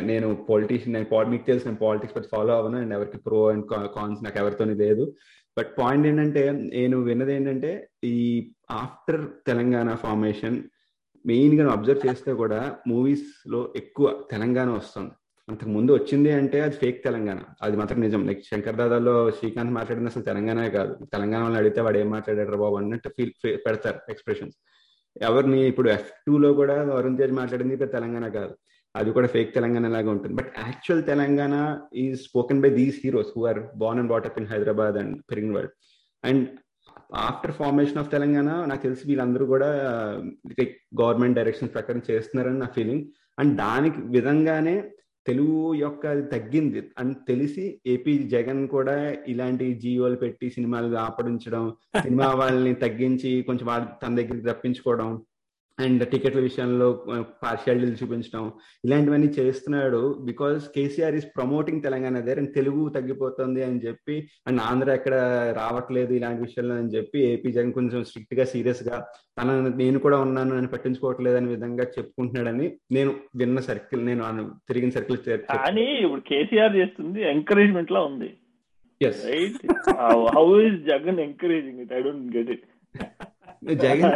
నేను 0.00 0.34
పొలిటీషియన్ 0.34 0.92
నేను 0.92 1.06
pol- 1.06 1.30
మీకు 1.30 1.46
తెలిసిన 1.46 1.72
పాలిటిక్స్ 1.72 2.16
బట్ 2.16 2.24
ఫాలో 2.24 2.56
అవ్వను 2.56 2.78
అండ్ 2.78 2.94
ఎవరికి 2.94 3.18
ప్రో 3.18 3.48
అండ్ 3.48 3.66
కాన్స్ 3.66 4.24
నాకు 4.24 4.38
ఎవరితోని 4.38 4.74
లేదు. 4.74 5.14
బట్ 5.58 5.68
పాయింట్ 5.78 6.06
ఏంటంటే 6.06 6.50
నేను 6.50 6.98
విన్నది 6.98 7.34
ఏంటంటే 7.34 7.88
ఈ 8.04 8.50
ఆఫ్టర్ 8.70 9.28
తెలంగాణ 9.46 9.94
ఫార్మేషన్ 9.94 10.62
మెయిన్గా 11.26 11.72
అబ్జర్వ్ 11.72 12.10
చేస్తే 12.10 12.32
కూడా 12.32 12.76
మూవీస్లో 12.88 13.72
ఎక్కువ 13.76 14.22
తెలంగాణ 14.30 14.70
వస్తుంది. 14.70 15.10
అంతకు 15.52 15.70
ముందు 15.70 15.92
వచ్చింది 15.92 16.32
అంటే 16.32 16.60
అది 16.60 16.76
ఫేక్ 16.76 17.04
తెలంగాణ. 17.04 17.40
అది 17.62 17.76
మాత్రం 17.76 18.00
నిజం. 18.00 18.26
లైక్ 18.26 18.42
శంకర్ 18.50 18.76
దాదాలో 18.76 19.30
శ్రీకాంత్ 19.30 19.72
మాట్లాడింది 19.72 20.10
అసలు 20.10 20.22
తెలంగాణ 20.22 20.66
కాదు. 20.68 20.92
తెలంగాణ 21.12 21.40
వాళ్ళని 21.40 21.60
అడిగితే 21.60 21.80
వాడు 21.80 21.98
ఏం 21.98 22.10
మాట్లాడారు 22.10 22.56
బాబు 22.56 22.76
అన్నట్టు 22.76 23.08
ఫీల్ 23.08 23.32
పెడతారు 23.66 23.98
ఎక్స్ప్రెషన్స్ 24.10 24.56
ఎవరిని 25.22 25.60
ఇప్పుడు 25.66 25.88
ఎఫ్లో 25.90 26.52
కూడా 26.52 26.76
వరుణ్ 26.94 27.18
తేజ్ 27.18 27.32
మాట్లాడింది 27.32 27.74
ఇప్పుడు 27.74 27.90
తెలంగాణ 27.90 28.28
కాదు. 28.28 28.54
అది 28.96 29.10
కూడా 29.10 29.28
ఫేక్ 29.28 29.54
తెలంగాణ 29.54 29.88
లాగా 29.88 30.10
ఉంటుంది. 30.10 30.34
But 30.34 30.50
actual 30.58 31.04
Telangana 31.04 31.54
is 31.94 32.20
spoken 32.22 32.60
by 32.60 32.70
these 32.70 33.00
heroes 33.04 33.32
who 33.36 33.46
are 33.46 33.60
born 33.76 34.00
and 34.00 34.10
brought up 34.10 34.38
in 34.38 34.46
Hyderabad 34.46 34.96
and 34.96 35.22
పెరిగిన 35.30 35.54
world 35.56 35.74
and 36.24 36.48
after 37.14 37.52
formation 37.52 37.98
of 37.98 38.10
Telangana 38.10 38.64
నాకు 38.64 38.82
తెలిసి 38.82 39.02
వీళ్ళందరూ 39.06 39.46
కూడా 39.46 39.68
గవర్నమెంట్ 41.00 41.36
డైరెక్షన్ 41.36 41.68
ప్రకారం 41.68 42.02
చేస్తున్నారని 42.10 42.58
నా 42.58 42.66
ఫీలింగ్ 42.66 43.04
అండ్ 43.38 43.56
దానికి 43.56 44.00
విధంగానే 44.00 44.90
తెలుగు 45.26 45.74
యొక్క 45.74 46.06
అది 46.06 46.22
తగ్గింది. 46.22 46.82
అని 46.98 47.14
తెలిసి 47.28 47.80
ఏపీ 47.86 48.18
జగన్ 48.28 48.68
కూడా 48.68 49.14
ఇలాంటి 49.28 49.74
జీవోలు 49.74 50.16
పెట్టి 50.16 50.50
సినిమాలు 50.50 50.96
ఆపడించడం 50.96 51.64
సినిమా 52.02 52.28
వాళ్ళని 52.34 52.74
తగ్గించి 52.74 53.42
కొంచెం 53.42 53.66
వాళ్ళ 53.66 53.86
తన 54.02 54.14
దగ్గరికి 54.14 54.46
రప్పించుకోవడం 54.46 55.10
అండ్ 55.78 56.02
టికెట్ల 56.04 56.40
విషయంలో 56.40 56.86
పార్షియాలిటీలు 57.42 57.96
చూపించడం 58.00 58.44
ఇలాంటివన్నీ 58.84 59.28
చేస్తున్నాడు 59.36 60.00
because 60.24 60.68
KCR 60.68 61.14
is 61.14 61.26
promoting 61.36 61.82
Telangana 61.82 62.14
దగ్గర 62.18 62.38
అండ్ 62.38 62.52
తెలుగు 62.54 62.82
తగ్గిపోతుంది 62.90 63.62
అని 63.62 63.80
చెప్పి 63.86 64.16
అండ్ 64.46 64.60
ఆంధ్ర 64.60 64.90
ఎక్కడ 64.94 65.14
రావట్లేదు 65.52 66.12
ఇలాంటి 66.12 66.42
విషయాల్లో 66.42 66.76
అని 66.76 66.92
చెప్పి 66.96 67.20
ఏపీ 67.30 67.52
జగన్ 67.52 67.72
కొంచెం 67.72 68.04
స్ట్రిక్ట్గా 68.04 68.46
సీరియస్గా 68.52 68.98
తన 69.38 69.48
నేను 69.76 69.98
కూడా 69.98 70.18
ఉన్నాను 70.18 70.54
అని 70.56 70.66
పట్టించుకోవట్లేదు 70.66 71.36
అనే 71.36 71.48
విధంగా 71.48 71.86
చెప్పుకుంటున్నాడని 71.96 72.68
నేను 72.92 73.12
విన్న 73.36 73.60
సర్కిల్ 73.68 74.04
నేను 74.06 74.46
తిరిగిన 74.68 74.90
సర్కిల్ 74.90 75.20
కానీ 75.56 75.86
ఇప్పుడు 76.04 76.24
కేసీఆర్ 76.28 76.76
చేస్తుంది 76.76 77.20
ఎంకరేజ్మెంట్ 77.32 77.92
లా 77.92 78.02
ఉంది. 78.02 78.30
How 80.34 80.44
is 80.60 80.78
Jagan 80.88 81.20
encouraging 81.20 81.80
it 81.80 81.92
I 81.92 82.02
don't 82.02 82.28
get 82.36 82.50
it 82.50 82.66
there 83.62 84.02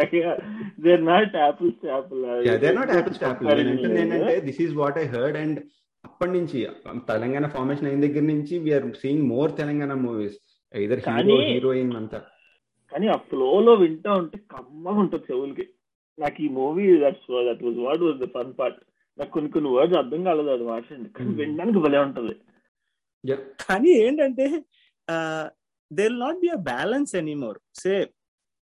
ఏంటంటే 4.02 4.34
this 4.46 4.60
is 4.64 4.74
what 4.80 4.98
I 4.98 5.06
heard 5.06 5.36
and 5.42 5.58
అప్పటి 6.04 6.32
నుంచి 6.36 6.58
తెలంగాణ 7.08 7.46
ఫార్మేషన్ 7.54 7.88
అయిన 7.88 8.00
దగ్గర 8.06 8.24
నుంచి 8.32 8.58
we're 8.58 8.86
seeing 9.00 9.24
more 9.30 9.50
Telangana 9.60 9.92
movies 10.04 10.36
either 10.74 11.00
hero 11.00 11.08
కానీ- 11.08 11.48
హీరోయిన్ 11.48 11.96
అంతా. 12.00 12.18
కానీ 12.92 13.08
ఆ 13.08 13.16
ఫ్లో 13.28 13.60
లో 13.66 13.74
వింటా 13.76 14.12
ఉంటే 14.20 14.38
కమ్మగా 14.52 14.98
ఉంటుంది 15.02 15.24
చెవులకి. 15.30 15.64
నాకు 16.18 16.42
ఈ 16.42 16.48
movie 16.58 16.84
that's 17.02 17.26
that 17.48 17.62
was 17.66 17.78
what 17.86 18.02
was 18.06 18.18
the 18.18 18.28
fun 18.36 18.52
part 18.58 18.78
నాకు 19.18 19.30
కొన్ని 19.32 19.50
కొన్ని 19.50 19.70
వర్డ్స్ 19.74 19.98
అర్థం 20.00 20.24
కాలేదు 20.26 20.50
అది 20.54 20.64
మాట్లాడండి 20.70 21.10
కానీ 21.16 21.28
Hmm. 21.28 21.38
వినడానికి 21.40 21.78
భలే 21.84 21.98
ఉంటది. 22.06 22.34
కానీ 23.64 23.90
ఏంటంటే 24.02 24.46
they 25.90 26.02
will 26.02 26.20
not 26.20 26.38
be 26.38 26.50
a 26.50 26.60
balance 26.70 27.16
anymore 27.16 27.58
say 27.82 28.06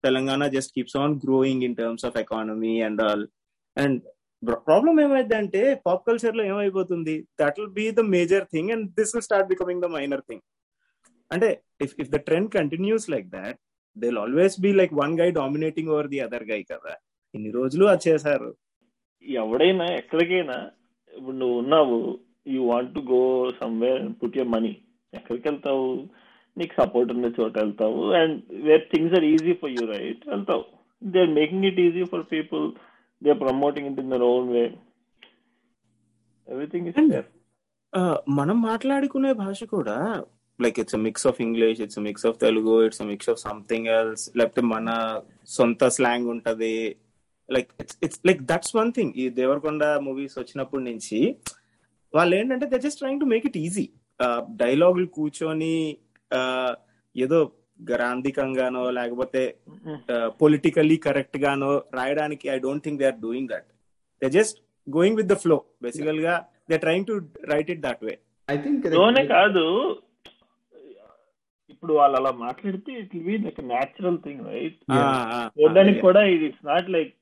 Telangana 0.03 0.47
just 0.47 0.73
keeps 0.75 0.97
on 0.97 1.15
growing 1.25 1.63
in 1.63 1.75
terms 1.75 2.05
of 2.05 2.17
economy 2.17 2.81
and 2.81 3.01
all 3.01 3.25
and 3.77 3.99
problem 4.67 5.01
ఏమైంది 5.01 5.35
అంటే 5.35 5.61
పాప్ 5.85 6.07
కల్చర్లో 6.07 6.43
ఏమైపోతుంది? 6.43 7.15
That 7.41 7.57
will 7.59 7.73
be 7.79 7.91
the 7.91 7.99
major 7.99 8.45
thing 8.53 8.71
and 8.71 8.85
this 8.91 9.11
will 9.15 9.23
start 9.23 9.47
becoming 9.47 9.81
the 9.81 9.85
minor 9.85 10.23
thing 10.29 10.43
అంటే 11.31 11.49
if 11.81 11.95
if 11.99 12.09
the 12.09 12.15
trend 12.15 12.49
continues 12.53 13.09
like 13.09 13.27
that 13.29 13.57
they 13.97 14.09
always 14.21 14.61
be 14.61 14.71
like 14.73 14.93
one 14.93 15.19
guy 15.19 15.31
dominating 15.31 15.89
over 15.89 16.07
the 16.07 16.19
other 16.19 16.43
guy 16.43 16.63
కదా. 16.63 16.93
ఇన్ని 17.33 17.51
రోజులు 17.51 17.85
అది 17.85 18.09
చేశారు. 18.09 18.49
ఎవడైనా 19.25 19.85
ఎక్కడికైనా 19.85 20.57
ఇప్పుడు 21.17 21.35
నువ్వు 21.35 21.57
ఉన్నావు 21.59 21.97
you 22.47 22.61
want 22.63 22.95
to 22.95 22.99
go 22.99 23.51
somewhere 23.59 24.03
put 24.23 24.37
your 24.37 24.47
money 24.47 24.73
ఎక్కడికి 25.13 25.47
వెళ్తావు 25.49 25.85
నీకు 26.59 26.73
సపోర్ట్ 26.81 27.11
ఉన్న 27.15 27.27
చోట 27.39 27.53
వెళ్తావు. 27.63 28.03
And 28.19 28.37
where 28.67 28.85
things 28.93 29.15
are 29.17 29.25
easy 29.33 29.53
for 29.61 29.73
you 29.77 29.83
right 29.95 30.23
వెళ్తావు. 30.33 30.65
They 31.01 31.19
are 31.25 31.33
making 31.39 31.67
it 31.71 31.81
easy 31.87 32.03
for 32.13 32.25
people 32.33 32.65
they 33.21 33.29
are 33.35 33.41
promoting 33.45 33.89
it 33.91 33.99
in 34.03 34.11
their 34.15 34.25
own 34.31 34.49
way 34.57 34.63
everything 36.47 36.87
is 36.91 36.99
there 37.13 37.29
మనం 38.39 38.57
మాట్లాడుకునే 38.71 39.31
భాష 39.43 39.63
కూడా 39.75 39.97
like 40.59 40.77
it's 40.81 40.97
mix 41.05 41.27
of 41.29 41.37
English 41.45 41.79
it's 41.85 41.99
mix 42.07 42.25
of 42.29 42.39
Telugu 42.45 42.73
it's 42.87 43.03
mix 43.11 43.29
of 43.33 43.39
something 43.45 43.87
else 43.99 44.25
లేకపోతే 44.39 44.61
మన 44.73 44.87
సొంత 45.57 45.87
slang 45.97 46.27
ఉంటది. 46.33 46.75
Like 47.49 47.69
it's 47.81 47.97
it's 48.05 48.19
like 48.27 48.41
that's 48.51 48.73
one 48.79 48.91
thing 48.97 49.13
ఈ 49.21 49.23
Devarakonda 49.39 49.83
movies 50.07 50.35
వచ్చినప్పటి 50.39 50.83
నుంచి 50.89 51.19
వాళ్ళు 52.13 52.33
ఏంటంటే 52.39 52.65
they 52.73 52.79
just 52.83 52.99
trying 53.01 53.21
to 53.23 53.27
make 53.33 53.45
it 53.49 53.57
easy 53.65 53.85
డైలాగులు 54.61 55.07
కూర్చొని 55.17 55.75
ఏదో 57.15 57.39
గ్రాంధికంగానో 57.79 58.83
లేకపోతే 58.91 59.41
పొలిటికల్లీ 60.41 60.97
కరెక్ట్ 61.05 61.37
గానో 61.43 61.69
రాయడానికి 61.93 62.45
I 62.49 62.57
don't 62.59 62.83
think 62.85 62.99
they 63.01 63.07
are 63.07 63.19
doing 63.21 63.49
that 63.49 63.67
they 64.21 64.29
just 64.29 64.57
going 64.87 65.17
with 65.17 65.29
the 65.29 65.37
flow 65.43 65.57
బేసికల్గా 65.81 66.35
they 66.69 66.77
trying 66.77 67.07
to 67.07 67.15
write 67.51 67.71
it 67.71 67.81
that 67.81 68.03
way 68.03 68.15
I 68.47 68.57
థింక్లోనే 68.57 69.23
కాదు. 69.27 69.63
ఇప్పుడు 71.73 71.93
వాళ్ళు 71.93 72.15
అలా 72.19 72.31
మాట్లాడితే 72.39 72.91
it 73.01 73.11
will 73.15 73.25
be 73.27 73.35
like 73.45 73.59
natural 73.71 74.17
thing 74.23 74.41
right 74.47 74.79
చూడడానికి 75.57 75.99
కూడా 76.07 76.21
ఇది 76.33 76.45
it's 76.49 76.65
not 76.65 76.89
like 76.95 77.13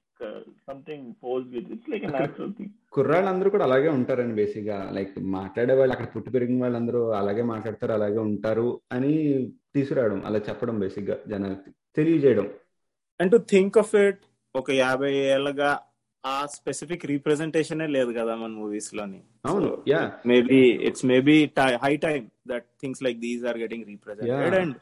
something 0.67 1.07
pose 1.23 1.45
with 1.55 1.69
it's 1.75 1.89
like 1.93 2.05
natural 2.15 2.53
thing 2.57 2.73
కుర్రాళ్ళందరూ 2.97 3.49
కూడా 3.49 3.63
అలాగే 3.63 3.89
ఉంటారని 3.89 4.33
బేసిక్గా. 4.33 4.77
లైక్ 4.93 5.13
మాట్లాడే 5.37 5.73
వాళ్ళు 5.73 5.93
అక్కడ 5.93 6.07
పుట్టి 6.15 6.29
పెరిగిన 6.31 6.61
వాళ్ళందరూ 6.61 7.01
అలాగే 7.11 7.43
మాట్లాడతారు 7.43 7.91
అలాగే 7.91 8.19
ఉంటారు 8.27 8.67
అని 8.91 9.13
తీసుకురావడం 9.75 10.21
అలా 10.25 10.39
చెప్పడం 10.49 10.79
బేసిక్గా 10.79 11.17
జనాలకి 11.27 11.69
తెలియజేయడం. 11.97 12.47
And 13.19 13.31
to 13.31 13.39
think 13.49 13.77
of 13.77 13.95
it 14.05 14.21
ఒక 14.55 14.71
యాభై 14.71 15.13
ఏళ్ళగా 15.33 15.69
ఆ 16.23 16.45
స్పెసిఫిక్ 16.45 17.05
రీప్రజెంటేషన్ 17.05 17.81
లేదు 17.91 18.11
కదా 18.11 18.33
మన 18.35 18.51
మూవీస్లోని 18.51 19.19
అవును 19.45 19.69
yeah. 19.87 20.01
Maybe 20.25 20.59
it's 20.87 21.05
maybe 21.05 21.35
high 21.83 21.95
time 21.97 22.25
that 22.47 22.67
things 22.81 23.03
like 23.03 23.19
these 23.19 23.45
are 23.45 23.57
getting 23.57 23.85
represented. 23.85 24.55
And 24.55 24.75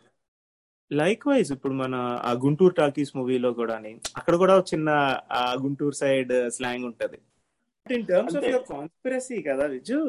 likewise 1.28 1.52
ఇప్పుడు 1.52 1.74
మన 1.74 1.96
ఆ 2.24 2.32
గుంటూరు 2.46 2.74
టాకీస్ 2.74 3.12
మూవీలో 3.18 3.54
కూడా 3.54 3.76
అక్కడ 4.18 4.36
కూడా 4.36 4.56
చిన్న 4.60 4.90
గుంటూరు 5.64 5.96
సైడ్ 5.96 6.34
స్లాంగ్ 6.52 6.86
ఉంటది. 6.86 7.20
In 7.86 8.06
terms 8.12 8.36
of. 8.40 8.46
Your 8.52 8.68
conspiracy 8.74 9.38
కదా 9.48 9.66
Viju 9.76 10.00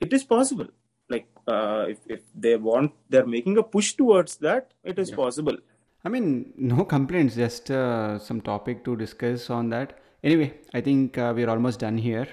it 0.00 0.14
is 0.18 0.26
possible 0.34 0.68
like 1.10 1.28
if 2.16 2.26
they 2.46 2.52
want 2.70 2.94
they 3.12 3.18
are 3.22 3.30
making 3.36 3.60
a 3.64 3.66
push 3.76 3.92
towards 4.02 4.38
that 4.48 4.68
it 4.92 5.00
is. 5.04 5.12
Possible 5.22 5.58
I 6.04 6.08
mean, 6.14 6.26
no 6.72 6.80
complaints, 6.92 7.34
just 7.44 7.64
uh, 7.72 8.10
some 8.26 8.40
topic 8.48 8.76
to 8.86 8.92
discuss 9.00 9.44
on 9.50 9.64
that. 9.72 9.88
Anyway, 10.24 10.48
I 10.78 10.80
think 10.80 11.18
uh, 11.18 11.30
we're 11.36 11.50
almost 11.54 11.78
done 11.84 11.98
here. 12.06 12.26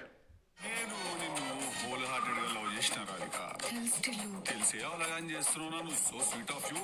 అలాగని 4.94 5.30
చేస్తున్నావు 5.34 5.72
నువ్వు 5.76 5.96
so 6.08 6.18
sweet 6.30 6.52
of 6.56 6.68
you 6.72 6.82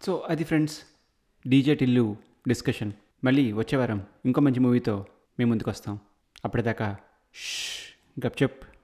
so 0.00 0.12
అది 0.32 0.44
friends 0.50 0.76
DJ 1.44 1.74
Tillu 1.80 2.04
discussion 2.52 2.92
మళ్ళీ 3.26 3.44
వచ్చే 3.60 3.76
వారం 3.80 4.00
ఇంకో 4.28 4.40
మంచి 4.46 4.60
మూవీతో 4.66 4.94
మేము 5.38 5.50
ముందుకు 5.52 5.70
వస్తాం 5.74 5.94
అప్పటిదాకా 6.44 6.96
గప్ 8.26 8.42
చెప్. 8.42 8.77